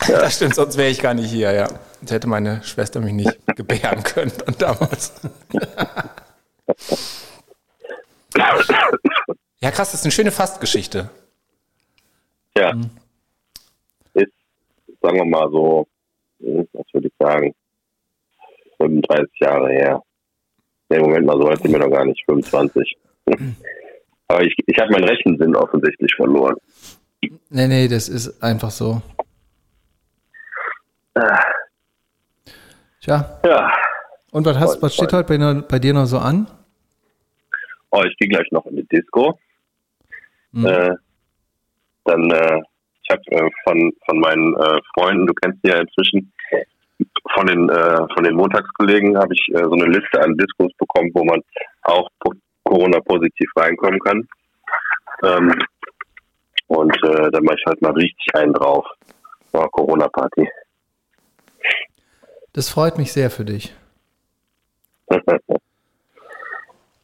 [0.08, 1.68] Das stimmt, sonst wäre ich gar nicht hier, ja.
[2.00, 5.14] Sonst hätte meine Schwester mich nicht gebären können dann damals.
[9.60, 11.10] Ja, krass, das ist eine schöne Fastgeschichte.
[12.58, 12.72] Ja.
[14.14, 14.32] Ist,
[15.02, 15.88] sagen wir mal so,
[16.40, 17.54] was würde ich sagen,
[18.78, 20.02] 35 Jahre her.
[20.90, 22.98] Nee, Moment mal, so alt sind wir noch gar nicht, 25.
[24.28, 26.56] Aber ich, ich habe meinen rechten Sinn offensichtlich verloren.
[27.50, 29.02] Nee, nee, das ist einfach so.
[33.02, 33.72] Tja, Ja.
[34.32, 36.48] und was, hast, was steht heute bei, bei dir noch so an?
[37.92, 39.40] Oh, ich gehe gleich noch in die Disco.
[40.52, 40.66] Mhm.
[40.66, 40.96] Äh,
[42.06, 42.62] dann, äh,
[43.04, 46.32] ich habe äh, von, von meinen äh, Freunden, du kennst die ja inzwischen,
[47.34, 51.24] von den, äh, von den Montagskollegen habe ich so eine Liste an Discos bekommen, wo
[51.24, 51.42] man
[51.84, 54.28] auch po- Corona-positiv reinkommen kann.
[55.24, 55.54] Ähm,
[56.68, 58.86] und äh, dann mache ich halt mal richtig einen drauf.
[59.52, 60.50] War Corona-Party.
[62.54, 63.74] Das freut mich sehr für dich.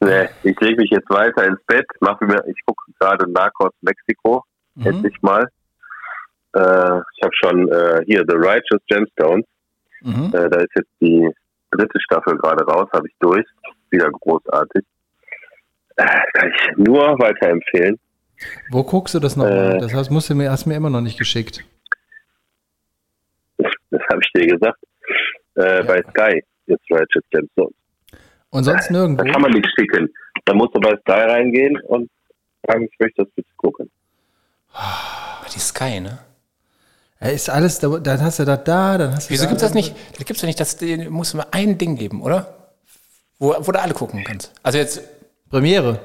[0.01, 4.43] nee, ich lege mich jetzt weiter ins Bett, mache mir, ich gucke gerade Narcos Mexiko,
[4.75, 4.85] Mhm.
[4.87, 5.43] endlich mal.
[6.53, 9.45] Äh, ich habe schon äh, hier The Righteous Gemstones.
[10.01, 10.27] Mhm.
[10.33, 11.29] Äh, da ist jetzt die
[11.71, 13.45] dritte Staffel gerade raus, habe ich durch.
[13.89, 14.83] Wieder großartig.
[15.97, 17.99] Äh, kann ich nur weiterempfehlen.
[18.71, 19.45] Wo guckst du das noch?
[19.45, 19.77] Äh.
[19.79, 21.63] das heißt, musst du mir, hast du mir immer noch nicht geschickt.
[23.57, 24.79] Das, das habe ich dir gesagt.
[25.55, 27.73] Äh, Bei Sky ist Righteous Gemstones.
[28.51, 29.23] Und sonst Da nirgendwo?
[29.31, 30.09] kann man nichts schicken.
[30.45, 32.09] Da musst du bei Sky reingehen und
[32.67, 33.89] sagen, ich möchte das bitte gucken.
[35.53, 36.19] Die Sky, ne?
[37.19, 39.63] Ja, ist alles, da, dann hast du das da, dann hast du Wieso da, gibt's
[39.63, 39.95] das nicht?
[40.17, 42.55] Da gibt's doch nicht, das da muss mal ein Ding geben, oder?
[43.39, 44.53] Wo, wo du alle gucken kannst.
[44.63, 45.01] Also jetzt,
[45.49, 45.99] Premiere,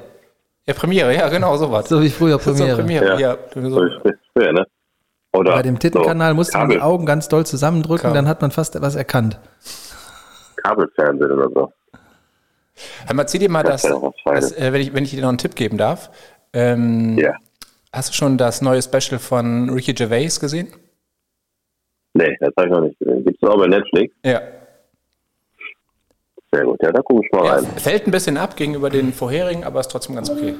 [0.65, 1.87] ja, Premiere, ja, genau, sowas.
[1.87, 2.75] so wie früher So Premiere.
[2.77, 3.37] Premiere, ja.
[3.53, 4.65] So es früher, ne?
[5.33, 8.15] Oder Bei dem Titelkanal so, musste man die Augen ganz doll zusammendrücken, Kabel.
[8.15, 9.39] dann hat man fast etwas erkannt.
[10.57, 11.73] Kabelfernsehen oder so.
[13.05, 13.83] Hör mal, zieh dir mal das,
[14.25, 16.09] Das äh, wenn, ich, wenn ich dir noch einen Tipp geben darf.
[16.53, 17.35] Ähm, Ja.
[17.93, 20.67] Hast du schon das neue Special von Ricky Gervais gesehen?
[22.13, 23.23] Nee, das habe ich noch nicht gesehen.
[23.25, 24.13] Gibt es auch bei Netflix?
[24.23, 24.41] Ja.
[26.51, 26.81] Sehr gut.
[26.81, 27.53] Ja, da gucke ich mal ja.
[27.53, 27.65] rein.
[27.77, 30.55] Fällt ein bisschen ab gegenüber den vorherigen, aber ist trotzdem ganz okay.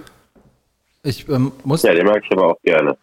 [1.04, 2.98] Ich ähm, muss, Ja, ja, den mag ich aber auch gerne.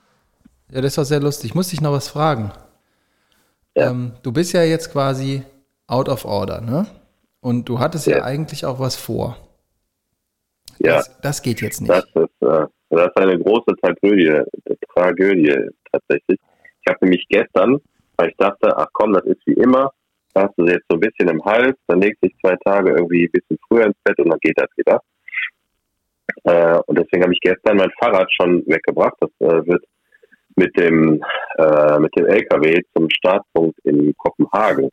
[0.69, 1.51] das war sehr lustig.
[1.51, 2.53] Ich muss dich noch was fragen.
[3.77, 3.91] Ja.
[3.91, 5.43] Ähm, du bist ja jetzt quasi
[5.87, 6.87] out of order, ne?
[7.45, 8.25] Und du hattest ja, Ja.
[8.25, 9.37] eigentlich auch was vor.
[10.79, 11.91] Ja, Das, das geht jetzt nicht.
[11.93, 14.41] das ist, äh, das ist eine große Tragödie,
[14.95, 15.55] Tragödie
[15.93, 16.41] tatsächlich.
[16.81, 17.81] Ich habe nämlich gestern,
[18.17, 19.93] weil ich dachte, ach komm, das ist wie immer,
[20.33, 22.93] da hast du jetzt so ein bisschen im Hals, dann legst du dich zwei Tage
[22.93, 25.01] irgendwie ein bisschen früher ins Bett und dann geht das wieder.
[26.45, 29.17] Äh, und deswegen habe ich gestern mein Fahrrad schon weggebracht.
[29.21, 29.85] Das äh, wird
[30.57, 31.23] mit dem,
[31.59, 34.89] äh, mit dem LKW zum Startpunkt in Kopenhagen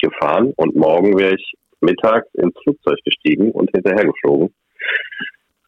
[0.00, 4.54] gefahren und morgen wäre ich mittags ins Flugzeug gestiegen und hinterher geflogen.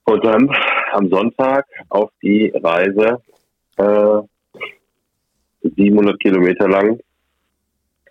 [0.05, 0.51] Und dann
[0.93, 3.23] am Sonntag auf die Reise
[3.77, 4.21] äh,
[5.63, 7.01] 700 Kilometer lang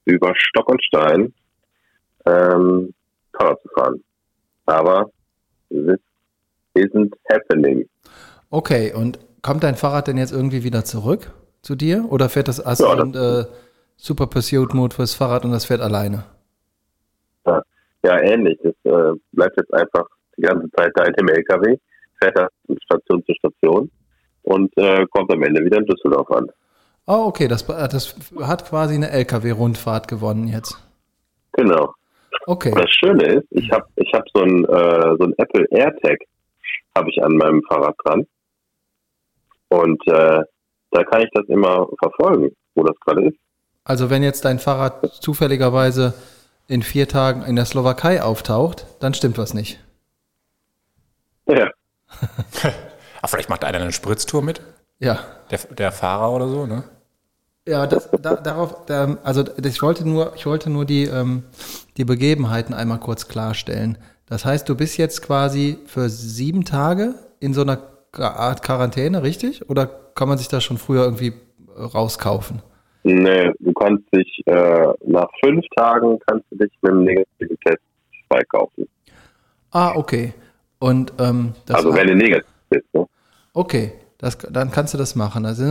[0.06, 1.34] über Stock und Stein
[2.26, 2.94] ähm,
[3.38, 4.04] Fahrrad zu fahren.
[4.66, 5.12] Aber
[5.70, 6.00] this
[6.76, 7.88] isn't happening.
[8.50, 12.06] Okay, und kommt dein Fahrrad denn jetzt irgendwie wieder zurück zu dir?
[12.10, 13.46] Oder fährt das hast Ja, einen, äh,
[13.98, 16.26] Super Pursuit Mode fürs Fahrrad und das fährt alleine?
[18.04, 18.60] Ja, ähnlich.
[18.64, 20.06] Es äh, bleibt jetzt einfach
[20.38, 21.78] die ganze Zeit da in dem LKW,
[22.20, 23.92] fährt da von Station zu Station
[24.44, 26.50] und äh, kommt am Ende wieder in Düsseldorf an.
[27.06, 30.78] Oh, okay, das, das hat quasi eine LKW-Rundfahrt gewonnen jetzt.
[31.54, 31.94] Genau.
[32.46, 32.74] Okay.
[32.76, 36.20] Das Schöne ist, ich habe ich hab so ein äh, so ein Apple AirTag
[36.96, 38.26] habe ich an meinem Fahrrad dran
[39.70, 40.42] und äh,
[40.92, 43.38] da kann ich das immer verfolgen, wo das gerade ist.
[43.86, 46.14] Also wenn jetzt dein Fahrrad zufälligerweise
[46.68, 49.80] in vier Tagen in der Slowakei auftaucht, dann stimmt was nicht.
[51.48, 51.70] Ja,
[53.22, 54.62] Ach, vielleicht macht einer eine Spritztour mit?
[55.00, 55.20] Ja.
[55.52, 56.84] Der, der Fahrer oder so, ne?
[57.68, 61.44] Ja, das, da, darauf, da, also ich wollte nur, ich wollte nur die, ähm,
[61.96, 63.98] die Begebenheiten einmal kurz klarstellen.
[64.26, 67.80] Das heißt, du bist jetzt quasi für sieben Tage in so einer
[68.18, 69.70] Art Quarantäne, richtig?
[69.70, 71.34] Oder kann man sich das schon früher irgendwie
[71.78, 72.62] rauskaufen?
[73.04, 77.82] Nee, du kannst dich äh, nach fünf Tagen kannst du dich mit einem negativen Test
[78.30, 78.88] freikaufen.
[79.72, 80.34] Ah, okay.
[80.80, 83.06] Und ähm, das Also wenn du negativ bist, ne?
[83.54, 85.46] Okay, das, dann kannst du das machen.
[85.46, 85.64] Also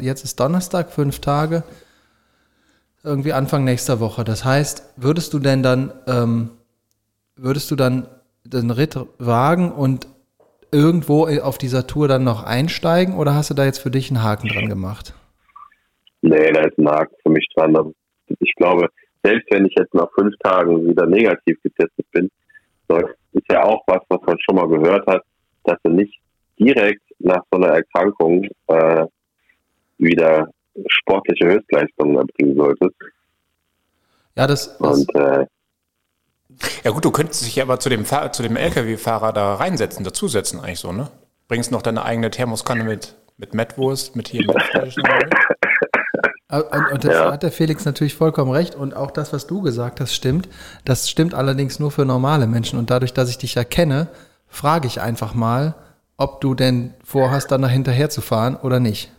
[0.00, 1.64] jetzt ist Donnerstag, fünf Tage,
[3.02, 4.24] irgendwie Anfang nächster Woche.
[4.24, 6.50] Das heißt, würdest du denn dann, ähm,
[7.36, 8.08] würdest du dann
[8.44, 10.08] den Ritt wagen und
[10.70, 14.22] irgendwo auf dieser Tour dann noch einsteigen oder hast du da jetzt für dich einen
[14.22, 15.14] Haken dran gemacht?
[16.26, 17.94] Nee, da ist ein Haken für mich dran.
[18.40, 18.88] Ich glaube,
[19.22, 22.28] selbst wenn ich jetzt nach fünf Tagen wieder negativ getestet bin,
[23.32, 25.22] ist ja auch was, was man schon mal gehört hat,
[25.64, 26.18] dass du nicht
[26.58, 29.06] direkt nach so einer Erkrankung äh,
[29.98, 30.50] wieder
[30.88, 32.96] sportliche Höchstleistungen erbringen solltest.
[34.34, 35.46] Ja, das, das und äh,
[36.82, 40.80] ja gut, du könntest dich aber zu dem, zu dem LKW-Fahrer da reinsetzen, dazusetzen eigentlich
[40.80, 41.08] so, ne?
[41.46, 44.56] Bringst noch deine eigene Thermoskanne mit, mit Mettwurst, mit hier mit.
[46.48, 47.32] und, und das ja.
[47.32, 48.74] hat der Felix natürlich vollkommen recht.
[48.74, 50.48] Und auch das, was du gesagt hast, stimmt.
[50.84, 52.78] Das stimmt allerdings nur für normale Menschen.
[52.78, 54.08] Und dadurch, dass ich dich ja kenne,
[54.46, 55.74] frage ich einfach mal,
[56.16, 59.12] ob du denn vorhast, dann hinterher zu fahren oder nicht.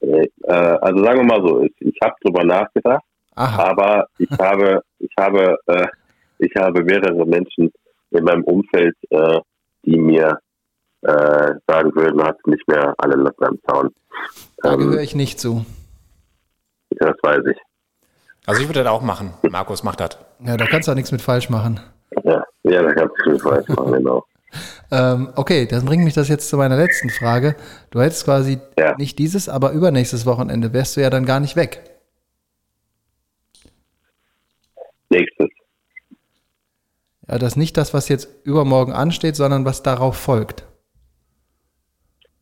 [0.00, 3.04] Äh, also sagen wir mal so, ich habe drüber nachgedacht,
[3.34, 3.70] Aha.
[3.70, 5.86] aber ich habe, ich habe äh,
[6.38, 7.72] ich habe mehrere Menschen
[8.10, 9.40] in meinem Umfeld, äh,
[9.84, 10.38] die mir
[11.02, 13.90] äh, sagen würden, hat nicht mehr alle Latten am Zaun.
[14.58, 15.64] Da ähm, gehöre ich nicht zu.
[16.98, 17.58] Das weiß ich.
[18.46, 19.32] Also ich würde das auch machen.
[19.42, 20.18] Markus macht das.
[20.40, 21.80] Ja, da kannst du auch nichts mit falsch machen.
[22.24, 24.24] Ja, ja da kannst du nichts mit falsch machen, genau.
[24.90, 27.56] ähm, okay, dann bringt mich das jetzt zu meiner letzten Frage.
[27.90, 28.94] Du hättest quasi ja.
[28.96, 31.80] nicht dieses, aber übernächstes Wochenende wärst du ja dann gar nicht weg.
[35.08, 35.48] Nächstes.
[37.28, 40.66] Ja, das ist nicht das, was jetzt übermorgen ansteht, sondern was darauf folgt.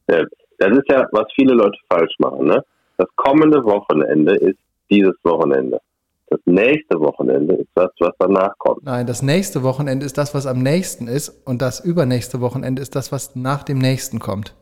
[0.09, 0.25] Ja,
[0.59, 2.47] das ist ja, was viele Leute falsch machen.
[2.47, 2.65] Ne?
[3.03, 5.81] Das kommende Wochenende ist dieses Wochenende.
[6.29, 8.85] Das nächste Wochenende ist das, was danach kommt.
[8.85, 11.45] Nein, das nächste Wochenende ist das, was am nächsten ist.
[11.45, 14.55] Und das übernächste Wochenende ist das, was nach dem nächsten kommt.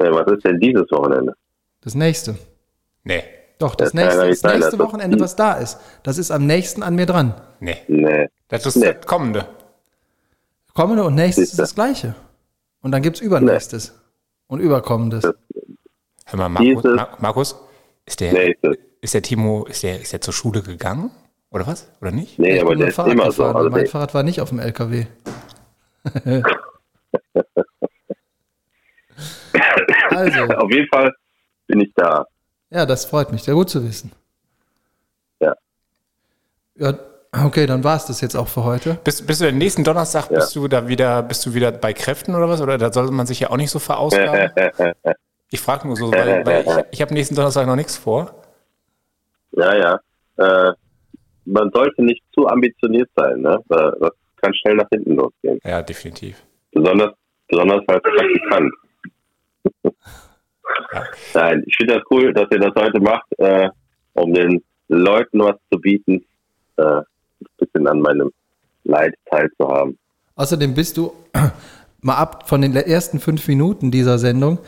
[0.00, 1.34] Ja, was ist denn dieses Wochenende?
[1.82, 2.36] Das nächste.
[3.04, 3.22] Nee.
[3.58, 6.82] Doch, das, das nächste, das nächste sein, Wochenende, was da ist, das ist am nächsten
[6.82, 7.34] an mir dran.
[7.60, 7.76] Nee.
[7.88, 8.28] Nee.
[8.48, 8.94] Das ist nee.
[8.94, 9.44] das kommende.
[10.72, 12.14] Kommende und nächstes ist das gleiche.
[12.80, 14.44] Und dann gibt es übernächstes nee.
[14.46, 15.24] und überkommendes.
[16.24, 16.84] Hör mal, Markus,
[17.18, 17.65] Markus
[18.06, 18.54] ist, der,
[19.00, 21.10] ist der Timo, ist der, ist der zur Schule gegangen?
[21.50, 21.90] Oder was?
[22.00, 22.38] Oder nicht?
[22.38, 23.44] Nee, ich aber der ist Fahrrad immer so.
[23.44, 25.06] Also mein Fahrrad war nicht auf dem LKW.
[30.10, 30.42] also.
[30.54, 31.12] Auf jeden Fall
[31.66, 32.26] bin ich da.
[32.70, 33.42] Ja, das freut mich.
[33.42, 34.12] Sehr gut zu wissen.
[35.40, 35.54] Ja.
[36.76, 36.94] Ja,
[37.44, 38.98] okay, dann war es das jetzt auch für heute.
[39.04, 40.38] Bist, bist du den nächsten Donnerstag, ja.
[40.38, 42.60] bist du da wieder, bist du wieder bei Kräften oder was?
[42.60, 44.50] Oder da sollte man sich ja auch nicht so verausgaben?
[45.50, 48.34] ich frage nur so, weil, weil ich, ich habe nächsten Donnerstag noch nichts vor.
[49.52, 50.00] Ja, ja.
[50.36, 50.72] Äh,
[51.44, 53.58] man sollte nicht zu ambitioniert sein, ne?
[53.68, 55.58] Das kann schnell nach hinten losgehen.
[55.64, 56.42] Ja, definitiv.
[56.72, 57.12] Besonders,
[57.48, 58.72] besonders als Praktikant.
[60.92, 61.04] Ja.
[61.34, 63.68] Nein, ich finde das cool, dass ihr das heute macht, äh,
[64.14, 66.24] um den Leuten was zu bieten,
[66.76, 67.04] äh, ein
[67.58, 68.30] bisschen an meinem
[68.84, 69.98] Leid teilzuhaben.
[70.34, 71.12] Außerdem bist du
[72.00, 74.58] mal ab von den ersten fünf Minuten dieser Sendung,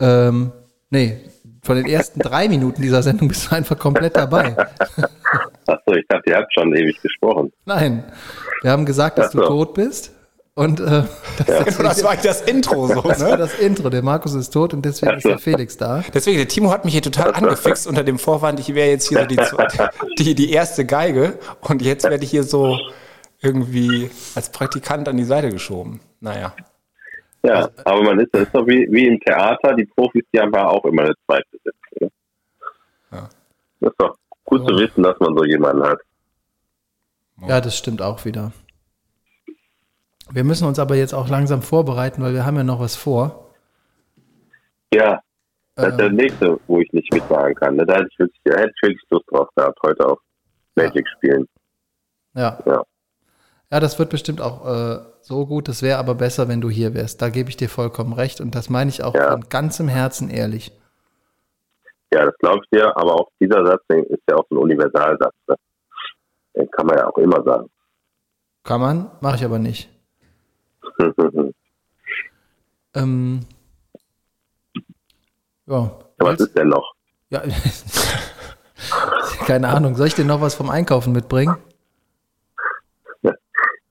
[0.00, 0.52] ähm,
[0.90, 1.16] nee,
[1.62, 4.56] von den ersten drei Minuten dieser Sendung bist du einfach komplett dabei.
[5.66, 7.52] Achso, ich dachte, ihr habt schon ewig gesprochen.
[7.66, 8.04] Nein,
[8.62, 9.40] wir haben gesagt, dass so.
[9.40, 10.12] du tot bist.
[10.54, 11.04] Und äh,
[11.36, 11.62] das, ja.
[11.62, 13.00] genau, das war das Intro so.
[13.02, 13.26] Das ne?
[13.26, 13.90] war das Intro.
[13.90, 16.02] Der Markus ist tot und deswegen ist der Felix da.
[16.12, 19.20] Deswegen, der Timo hat mich hier total angefixt unter dem Vorwand, ich wäre jetzt hier
[19.20, 19.38] so die,
[20.18, 22.76] die, die erste Geige und jetzt werde ich hier so
[23.40, 26.00] irgendwie als Praktikant an die Seite geschoben.
[26.20, 26.52] Naja.
[27.42, 30.52] Ja, aber man ist, das ist doch wie, wie im Theater, die Profis, die haben
[30.52, 31.72] ja auch immer eine zweite Sitzung.
[32.00, 32.10] Ne?
[33.12, 33.28] Ja.
[33.80, 34.66] Das ist doch gut oh.
[34.66, 36.00] zu wissen, dass man so jemanden hat.
[37.46, 38.52] Ja, das stimmt auch wieder.
[40.30, 43.54] Wir müssen uns aber jetzt auch langsam vorbereiten, weil wir haben ja noch was vor.
[44.92, 45.20] Ja,
[45.76, 46.16] das ähm, ist der ähm.
[46.16, 47.76] nächste, wo ich nicht mitmachen kann.
[47.76, 47.86] Ne?
[47.86, 50.18] Da hätte ich wirklich, hätte ich wirklich Lust drauf gehabt, heute auf
[50.74, 51.12] Magic ja.
[51.16, 51.48] spielen.
[52.34, 52.58] Ja.
[52.66, 52.82] ja.
[53.70, 55.68] Ja, das wird bestimmt auch äh, so gut.
[55.68, 57.20] Das wäre aber besser, wenn du hier wärst.
[57.20, 58.40] Da gebe ich dir vollkommen recht.
[58.40, 59.32] Und das meine ich auch ja.
[59.32, 60.72] von ganzem Herzen ehrlich.
[62.12, 62.96] Ja, das glaube ich dir.
[62.96, 65.34] Aber auch dieser Satz ist ja auch ein Universalsatz.
[65.48, 65.56] Ne?
[66.56, 67.68] Den kann man ja auch immer sagen.
[68.64, 69.90] Kann man, mache ich aber nicht.
[72.94, 73.40] ähm,
[75.66, 75.90] ja.
[76.18, 76.94] Was ist denn noch?
[77.28, 77.42] Ja,
[79.46, 79.94] keine Ahnung.
[79.94, 81.56] Soll ich dir noch was vom Einkaufen mitbringen?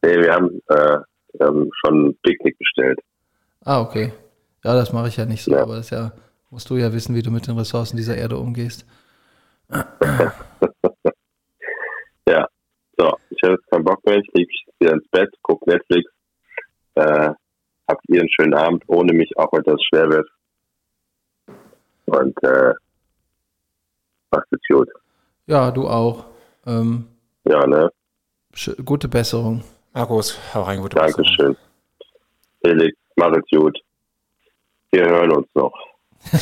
[0.07, 0.99] Nee, wir haben, äh,
[1.33, 2.99] wir haben schon ein Picknick bestellt.
[3.65, 4.13] Ah, okay.
[4.63, 5.63] Ja, das mache ich ja nicht so, ja.
[5.63, 6.13] aber das ja,
[6.49, 8.85] musst du ja wissen, wie du mit den Ressourcen dieser Erde umgehst.
[9.69, 9.83] ja,
[12.97, 16.09] so, ich habe jetzt keinen Bock mehr, ich liege wieder ins Bett, gucke Netflix
[16.97, 17.33] äh,
[17.87, 20.27] habt ihr einen schönen Abend, ohne mich, auch wenn das schwer wird.
[22.05, 22.73] Und äh,
[24.31, 24.89] macht es gut.
[25.45, 26.25] Ja, du auch.
[26.65, 27.07] Ähm,
[27.45, 27.91] Ja, ne?
[28.83, 29.63] gute Besserung.
[29.97, 31.23] Markus, hau rein, gute Besserung.
[31.25, 31.57] Dankeschön.
[32.63, 33.75] Felix, mach es gut.
[34.91, 35.73] Wir hören uns noch.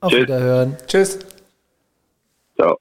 [0.00, 0.22] Auf Tschüss.
[0.22, 0.76] Wiederhören.
[0.86, 1.18] Tschüss.
[2.58, 2.78] Ciao.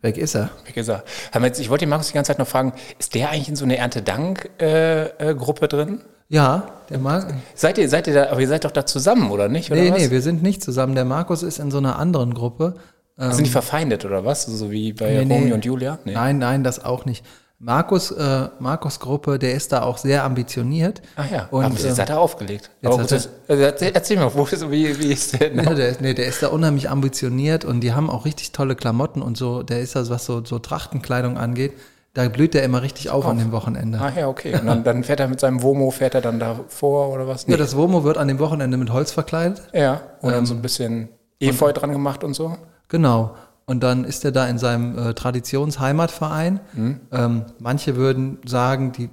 [0.00, 0.48] Weg ist er.
[0.64, 1.04] Weg ist er.
[1.42, 3.66] Jetzt, Ich wollte den Markus die ganze Zeit noch fragen, ist der eigentlich in so
[3.66, 6.00] eine Erntedank-Gruppe drin?
[6.28, 7.34] Ja, der Markus.
[7.54, 9.70] Seid ihr, seid ihr da, aber ihr seid doch da zusammen, oder nicht?
[9.70, 9.98] Oder Nee, was?
[9.98, 10.94] nee, wir sind nicht zusammen.
[10.94, 12.76] Der Markus ist in so einer anderen Gruppe.
[13.18, 14.44] Ähm, Sind die verfeindet oder was?
[14.46, 15.34] So wie bei Nee, nee.
[15.34, 15.98] Romeo und Julia?
[16.04, 16.14] Nee.
[16.14, 17.24] Nein, nein, das auch nicht.
[17.60, 21.00] Markus, äh, Markus Gruppe, der ist da auch sehr ambitioniert.
[21.16, 22.70] Ach ja, Und, aber jetzt äh, hat er aufgelegt.
[22.82, 25.54] jetzt hat das, also erzähl, erzähl mal, wo ist, wie, wie ist der?
[25.54, 28.74] Ja, der, ist- nee, der ist da unheimlich ambitioniert und die haben auch richtig tolle
[28.74, 29.62] Klamotten und so.
[29.62, 31.72] Der ist also, was so, so Trachtenkleidung angeht,
[32.12, 33.98] da blüht der immer richtig auf an dem Wochenende.
[34.00, 34.54] Ah ja, okay.
[34.58, 37.46] Und dann, dann fährt er mit seinem Womo, fährt er dann da vor oder was?
[37.46, 39.62] Ja, das Womo wird an dem Wochenende mit Holz verkleidet.
[39.72, 41.08] Ja, und Ähm, dann so ein bisschen
[41.40, 42.56] Efeu dran gemacht und so.
[42.88, 43.34] Genau.
[43.66, 46.60] Und dann ist er da in seinem äh, Traditionsheimatverein.
[46.74, 47.00] Mhm.
[47.12, 49.08] Ähm, manche würden sagen, die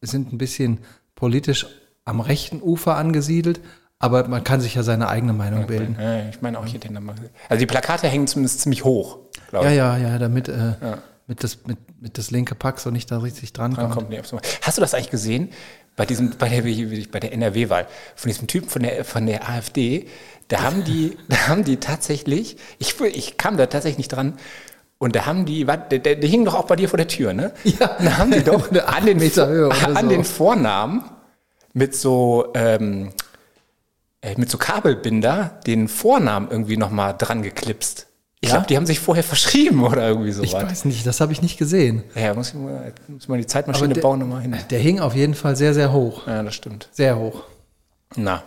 [0.00, 0.78] sind ein bisschen
[1.14, 1.66] politisch
[2.04, 3.60] am rechten Ufer angesiedelt,
[3.98, 5.96] aber man kann sich ja seine eigene Meinung bilden.
[6.00, 7.14] Ja, ich meine auch hier den mal.
[7.48, 9.18] Also die Plakate hängen zumindest ziemlich hoch,
[9.50, 9.76] glaube Ja, ich.
[9.78, 10.74] ja, ja, damit äh,
[11.26, 14.08] Mit, das, mit, mit das linke Pack so nicht da richtig dran kommt.
[14.62, 15.48] Hast du das eigentlich gesehen?
[15.96, 16.62] Bei diesem, bei der,
[17.10, 20.06] bei der NRW-Wahl, von diesem Typen von der, von der AfD,
[20.48, 24.34] da haben die, da haben die tatsächlich, ich, ich kam da tatsächlich nicht dran,
[24.98, 27.08] und da haben die, warte, der, der, der hing doch auch bei dir vor der
[27.08, 27.52] Tür, ne?
[27.64, 27.96] Ja.
[27.98, 30.08] Da haben die doch an den, Meter Höhe an so.
[30.08, 31.04] den Vornamen
[31.74, 33.12] mit so, ähm,
[34.22, 38.06] äh, mit so Kabelbinder den Vornamen irgendwie nochmal dran geklipst.
[38.40, 38.56] Ich Ja?
[38.56, 40.52] glaube, die haben sich vorher verschrieben oder irgendwie Ich sowas.
[40.54, 42.02] weiß nicht, das habe ich nicht gesehen.
[42.14, 44.54] Ja, muss ich mal, muss mal die Zeitmaschine der- bauen nochmal hin.
[44.70, 46.26] Der hing auf jeden Fall sehr, sehr hoch.
[46.26, 46.88] Ja, das stimmt.
[46.92, 47.44] Sehr hoch.
[48.14, 48.42] Na.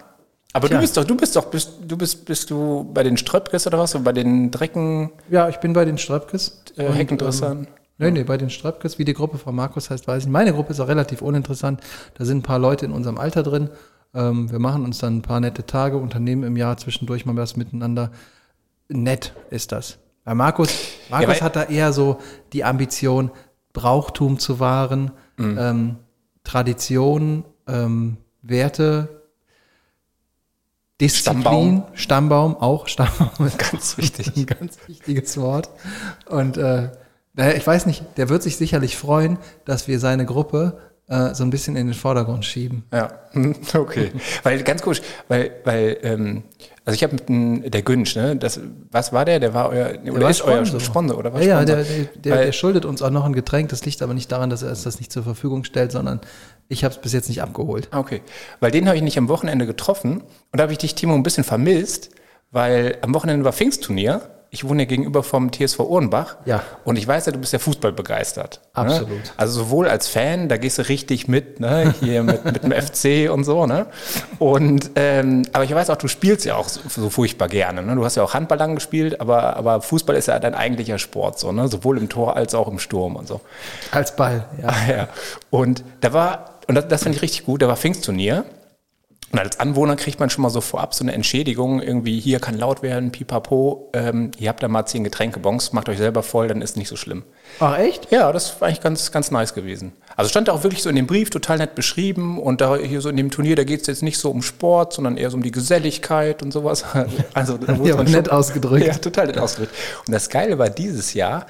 [0.54, 0.78] Aber Tja.
[0.78, 3.78] du bist doch, du bist doch, bist, du bist, bist du bei den Ströpkes oder
[3.80, 3.94] was?
[3.96, 6.64] Oder bei den Drecken, Ja, ich bin bei den Ströpkes.
[6.78, 7.60] äh, Heckendressern?
[7.60, 7.68] Ähm,
[7.98, 10.26] nee, nee, bei den Ströpkes, wie die Gruppe von Markus heißt, weiß ich.
[10.26, 10.34] nicht.
[10.34, 11.82] Meine Gruppe ist auch relativ uninteressant.
[12.16, 13.70] Da sind ein paar Leute in unserem Alter drin.
[14.16, 17.56] Ähm, wir machen uns dann ein paar nette Tage, unternehmen im Jahr zwischendurch mal was
[17.56, 18.12] miteinander.
[18.90, 19.98] Nett ist das.
[20.26, 20.70] Bei Markus,
[21.10, 22.20] Markus weil- hat da eher so
[22.54, 23.32] die Ambition,
[23.74, 25.58] Brauchtum zu wahren, Mhm.
[25.60, 25.96] ähm,
[26.44, 29.22] Tradition, ähm, Werte,
[31.00, 31.84] Disziplin, Stammbaum.
[31.94, 34.36] Stammbaum, auch Stammbaum ist Ganz wichtig.
[34.36, 35.70] ein ganz wichtiges Wort.
[36.26, 36.90] Und äh,
[37.36, 40.78] naja, ich weiß nicht, der wird sich sicherlich freuen, dass wir seine Gruppe
[41.10, 42.84] äh, so ein bisschen in den Vordergrund schieben.
[42.94, 44.12] Ja, hm, okay.
[44.44, 46.44] weil ganz komisch, weil, weil, ähm,
[46.86, 48.60] also ich habe mit dem, der Günsch, ne, das,
[48.92, 49.40] was war der?
[49.40, 50.80] Der war euer, oder war ist euer Sponsor.
[50.80, 51.46] Sponsor, oder was?
[51.46, 51.76] Ja, ja, Sponsor?
[51.76, 53.70] der, der, der, Weil- der schuldet uns auch noch ein Getränk.
[53.70, 56.22] Das liegt aber nicht daran, dass er uns das nicht zur Verfügung stellt, sondern
[56.68, 57.88] ich habe es bis jetzt nicht abgeholt.
[57.92, 58.22] Ah, Okay,
[58.60, 61.24] weil den habe ich nicht am Wochenende getroffen und da habe ich dich, Timo, ein
[61.24, 62.10] bisschen vermisst,
[62.52, 64.22] weil am Wochenende war Pfingstturnier.
[64.52, 66.38] Ich wohne ja gegenüber vom TSV Ohrenbach.
[66.46, 66.64] Ja.
[66.84, 68.62] Und ich weiß ja, du bist ja Fußball begeistert.
[68.74, 69.10] Absolut.
[69.10, 69.22] Ne?
[69.38, 71.94] Also sowohl als Fan, da gehst du richtig mit, ne?
[72.00, 73.68] hier mit, mit dem FC und so.
[73.68, 73.86] Ne?
[74.40, 77.84] Und, ähm, aber ich weiß auch, du spielst ja auch so, so furchtbar gerne.
[77.84, 77.94] Ne?
[77.94, 81.38] Du hast ja auch Handball lang gespielt, aber, aber Fußball ist ja dein eigentlicher Sport,
[81.38, 81.68] so, ne?
[81.68, 83.42] sowohl im Tor als auch im Sturm und so.
[83.92, 84.70] Als Ball, ja.
[84.90, 85.10] Ja.
[85.52, 88.46] Und da war, und das, das finde ich richtig gut, da war Pfingstturnier.
[89.32, 92.58] Und als Anwohner kriegt man schon mal so vorab so eine Entschädigung, irgendwie hier kann
[92.58, 96.64] laut werden, pipapo, ähm, ihr habt da mal zehn Getränkebons, macht euch selber voll, dann
[96.64, 97.24] ist nicht so schlimm.
[97.60, 98.12] Ach, echt?
[98.12, 99.92] Ja, das war eigentlich ganz, ganz nice gewesen.
[100.16, 103.02] Also stand da auch wirklich so in dem Brief total nett beschrieben und da hier
[103.02, 105.38] so in dem Turnier, da geht es jetzt nicht so um Sport, sondern eher so
[105.38, 106.84] um die Geselligkeit und sowas.
[107.36, 108.86] Also da wurde Ja, nett schon- ausgedrückt.
[108.88, 109.74] Ja, total nett ausgedrückt.
[110.08, 111.46] Und das Geile war dieses Jahr,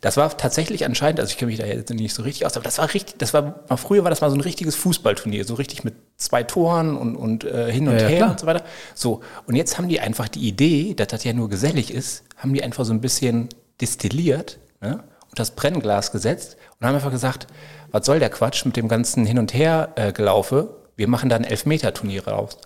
[0.00, 2.64] das war tatsächlich anscheinend, also ich kenne mich da jetzt nicht so richtig aus, aber
[2.64, 5.84] das war richtig, das war, früher war das mal so ein richtiges Fußballturnier, so richtig
[5.84, 8.30] mit zwei Toren und, und äh, hin und Ja, ja, her klar.
[8.32, 8.64] und so weiter.
[8.94, 12.52] So, und jetzt haben die einfach die Idee, dass das ja nur gesellig ist, haben
[12.52, 13.48] die einfach so ein bisschen
[13.80, 17.46] destilliert ne, und das Brennglas gesetzt und haben einfach gesagt,
[17.90, 20.76] was soll der Quatsch mit dem ganzen Hin und Her äh, gelaufe?
[20.96, 22.58] Wir machen da ein Elfmeter-Turnier raus.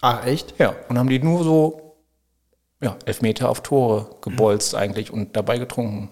[0.00, 0.54] Ach, echt?
[0.58, 1.96] Ja, und haben die nur so
[2.80, 6.10] ja, Elfmeter auf Tore gebolzt eigentlich und dabei getrunken.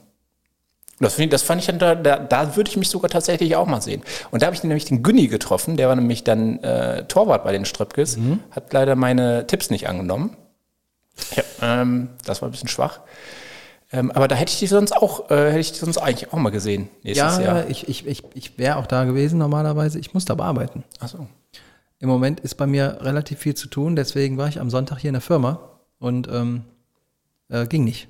[1.00, 3.66] Und das, das fand ich dann, da, da, da würde ich mich sogar tatsächlich auch
[3.66, 4.02] mal sehen.
[4.30, 7.52] Und da habe ich nämlich den Günni getroffen, der war nämlich dann äh, Torwart bei
[7.52, 8.18] den Ströpkes,
[8.50, 10.36] hat leider meine Tipps nicht angenommen.
[11.34, 13.00] Ja, ähm, das war ein bisschen schwach.
[13.92, 16.38] Ähm, aber da hätte ich die sonst auch, äh, hätte ich die sonst eigentlich auch
[16.38, 17.68] mal gesehen nächstes Ja, Jahr.
[17.70, 19.98] ich, ich, ich, ich wäre auch da gewesen normalerweise.
[19.98, 20.84] Ich musste aber arbeiten.
[21.00, 21.26] Achso.
[21.98, 25.08] Im Moment ist bei mir relativ viel zu tun, deswegen war ich am Sonntag hier
[25.08, 25.60] in der Firma
[25.98, 26.64] und ähm,
[27.48, 28.08] äh, ging nicht.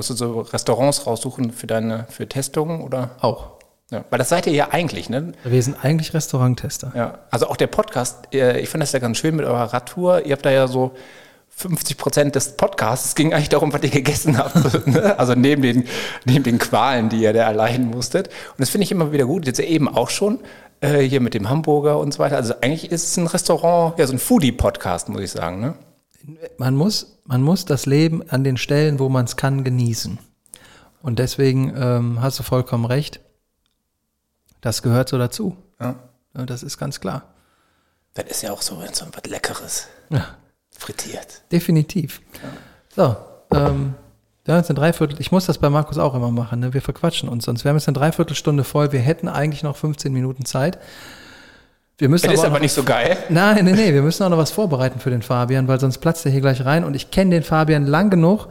[0.00, 3.10] Musst du so Restaurants raussuchen für deine, für Testungen oder?
[3.20, 3.48] Auch.
[3.90, 5.32] Ja, weil das seid ihr ja eigentlich, ne?
[5.44, 6.90] Wir sind eigentlich Restauranttester.
[6.96, 10.24] Ja, also auch der Podcast, äh, ich finde das ja ganz schön mit eurer Radtour.
[10.24, 10.92] Ihr habt da ja so
[11.50, 14.86] 50 Prozent des Podcasts ging eigentlich darum, was ihr gegessen habt.
[14.86, 15.18] ne?
[15.18, 15.84] Also neben den,
[16.24, 18.28] neben den Qualen, die ihr da erleiden musstet.
[18.28, 19.44] Und das finde ich immer wieder gut.
[19.44, 20.38] Jetzt eben auch schon
[20.80, 22.36] äh, hier mit dem Hamburger und so weiter.
[22.36, 25.60] Also eigentlich ist es ein Restaurant, ja, so ein Foodie-Podcast, muss ich sagen.
[25.60, 25.74] Ne?
[26.58, 30.18] Man muss, man muss das Leben an den Stellen, wo man es kann, genießen.
[31.02, 33.20] Und deswegen ähm, hast du vollkommen recht.
[34.60, 35.56] Das gehört so dazu.
[35.80, 35.96] Ja.
[36.36, 37.24] Ja, Das ist ganz klar.
[38.14, 39.86] Das ist ja auch so, so was Leckeres.
[40.10, 40.36] Ja,
[40.76, 41.42] Frittiert.
[41.52, 42.20] definitiv.
[42.94, 43.16] So,
[43.52, 43.94] ähm,
[44.44, 46.74] wir haben jetzt eine Dreiviertel, ich muss das bei Markus auch immer machen, ne?
[46.74, 47.64] wir verquatschen uns sonst.
[47.64, 50.78] Wir haben jetzt eine Dreiviertelstunde voll, wir hätten eigentlich noch 15 Minuten Zeit.
[52.00, 53.16] Wir müssen Das ist auch aber noch nicht so geil.
[53.28, 56.24] Nein, nee, nee, wir müssen auch noch was vorbereiten für den Fabian, weil sonst platzt
[56.24, 56.82] er hier gleich rein.
[56.84, 58.48] Und ich kenne den Fabian lang genug,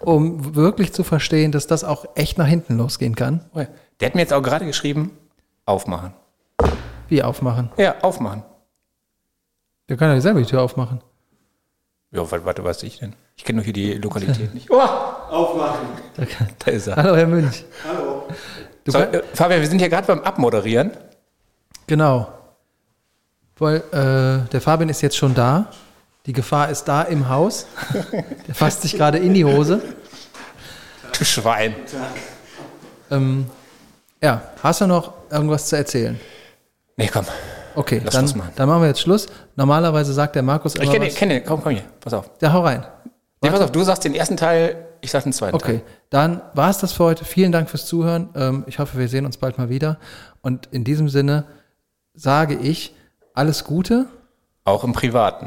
[0.00, 3.44] um wirklich zu verstehen, dass das auch echt nach hinten losgehen kann.
[3.54, 3.64] Oh.
[4.00, 5.10] Der hat mir jetzt auch gerade geschrieben,
[5.64, 6.12] aufmachen.
[7.08, 7.70] Wie aufmachen?
[7.76, 8.44] Ja, aufmachen.
[9.88, 11.00] Der kann ja selber die Tür aufmachen.
[12.12, 13.14] Ja, warte, warte, was ich denn?
[13.36, 14.70] Ich kenne nur hier die Lokalität nicht.
[14.70, 15.86] Oh, Aufmachen.
[16.64, 16.94] da ist er.
[16.96, 17.64] Hallo, Herr Münch.
[17.84, 18.28] Hallo.
[18.84, 20.92] Du So, kann- äh, Fabian, wir sind hier gerade beim Abmoderieren.
[21.88, 22.28] Genau.
[23.58, 25.66] Weil äh, der Fabian ist jetzt schon da.
[26.26, 27.66] Die Gefahr ist da im Haus.
[28.46, 29.80] Der fasst sich gerade in die Hose.
[31.16, 31.74] Du Schwein.
[33.10, 33.46] Ähm,
[34.22, 36.18] ja, hast du noch irgendwas zu erzählen?
[36.96, 37.24] Nee, komm.
[37.74, 38.52] Okay, Lass dann, machen.
[38.56, 39.26] dann machen wir jetzt Schluss.
[39.54, 41.44] Normalerweise sagt der Markus immer Ich kenne den, kenn den.
[41.44, 41.84] Komm, komm hier.
[42.00, 42.30] Pass auf.
[42.40, 42.84] Ja, hau rein.
[43.42, 45.82] Nee, pass auf, du sagst den ersten Teil, ich sag den zweiten Okay, Teil.
[46.10, 47.24] dann war es das für heute.
[47.24, 48.30] Vielen Dank fürs Zuhören.
[48.34, 49.98] Ähm, ich hoffe, wir sehen uns bald mal wieder.
[50.40, 51.44] Und in diesem Sinne
[52.14, 52.95] sage ich
[53.36, 54.06] alles Gute.
[54.64, 55.46] Auch im Privaten.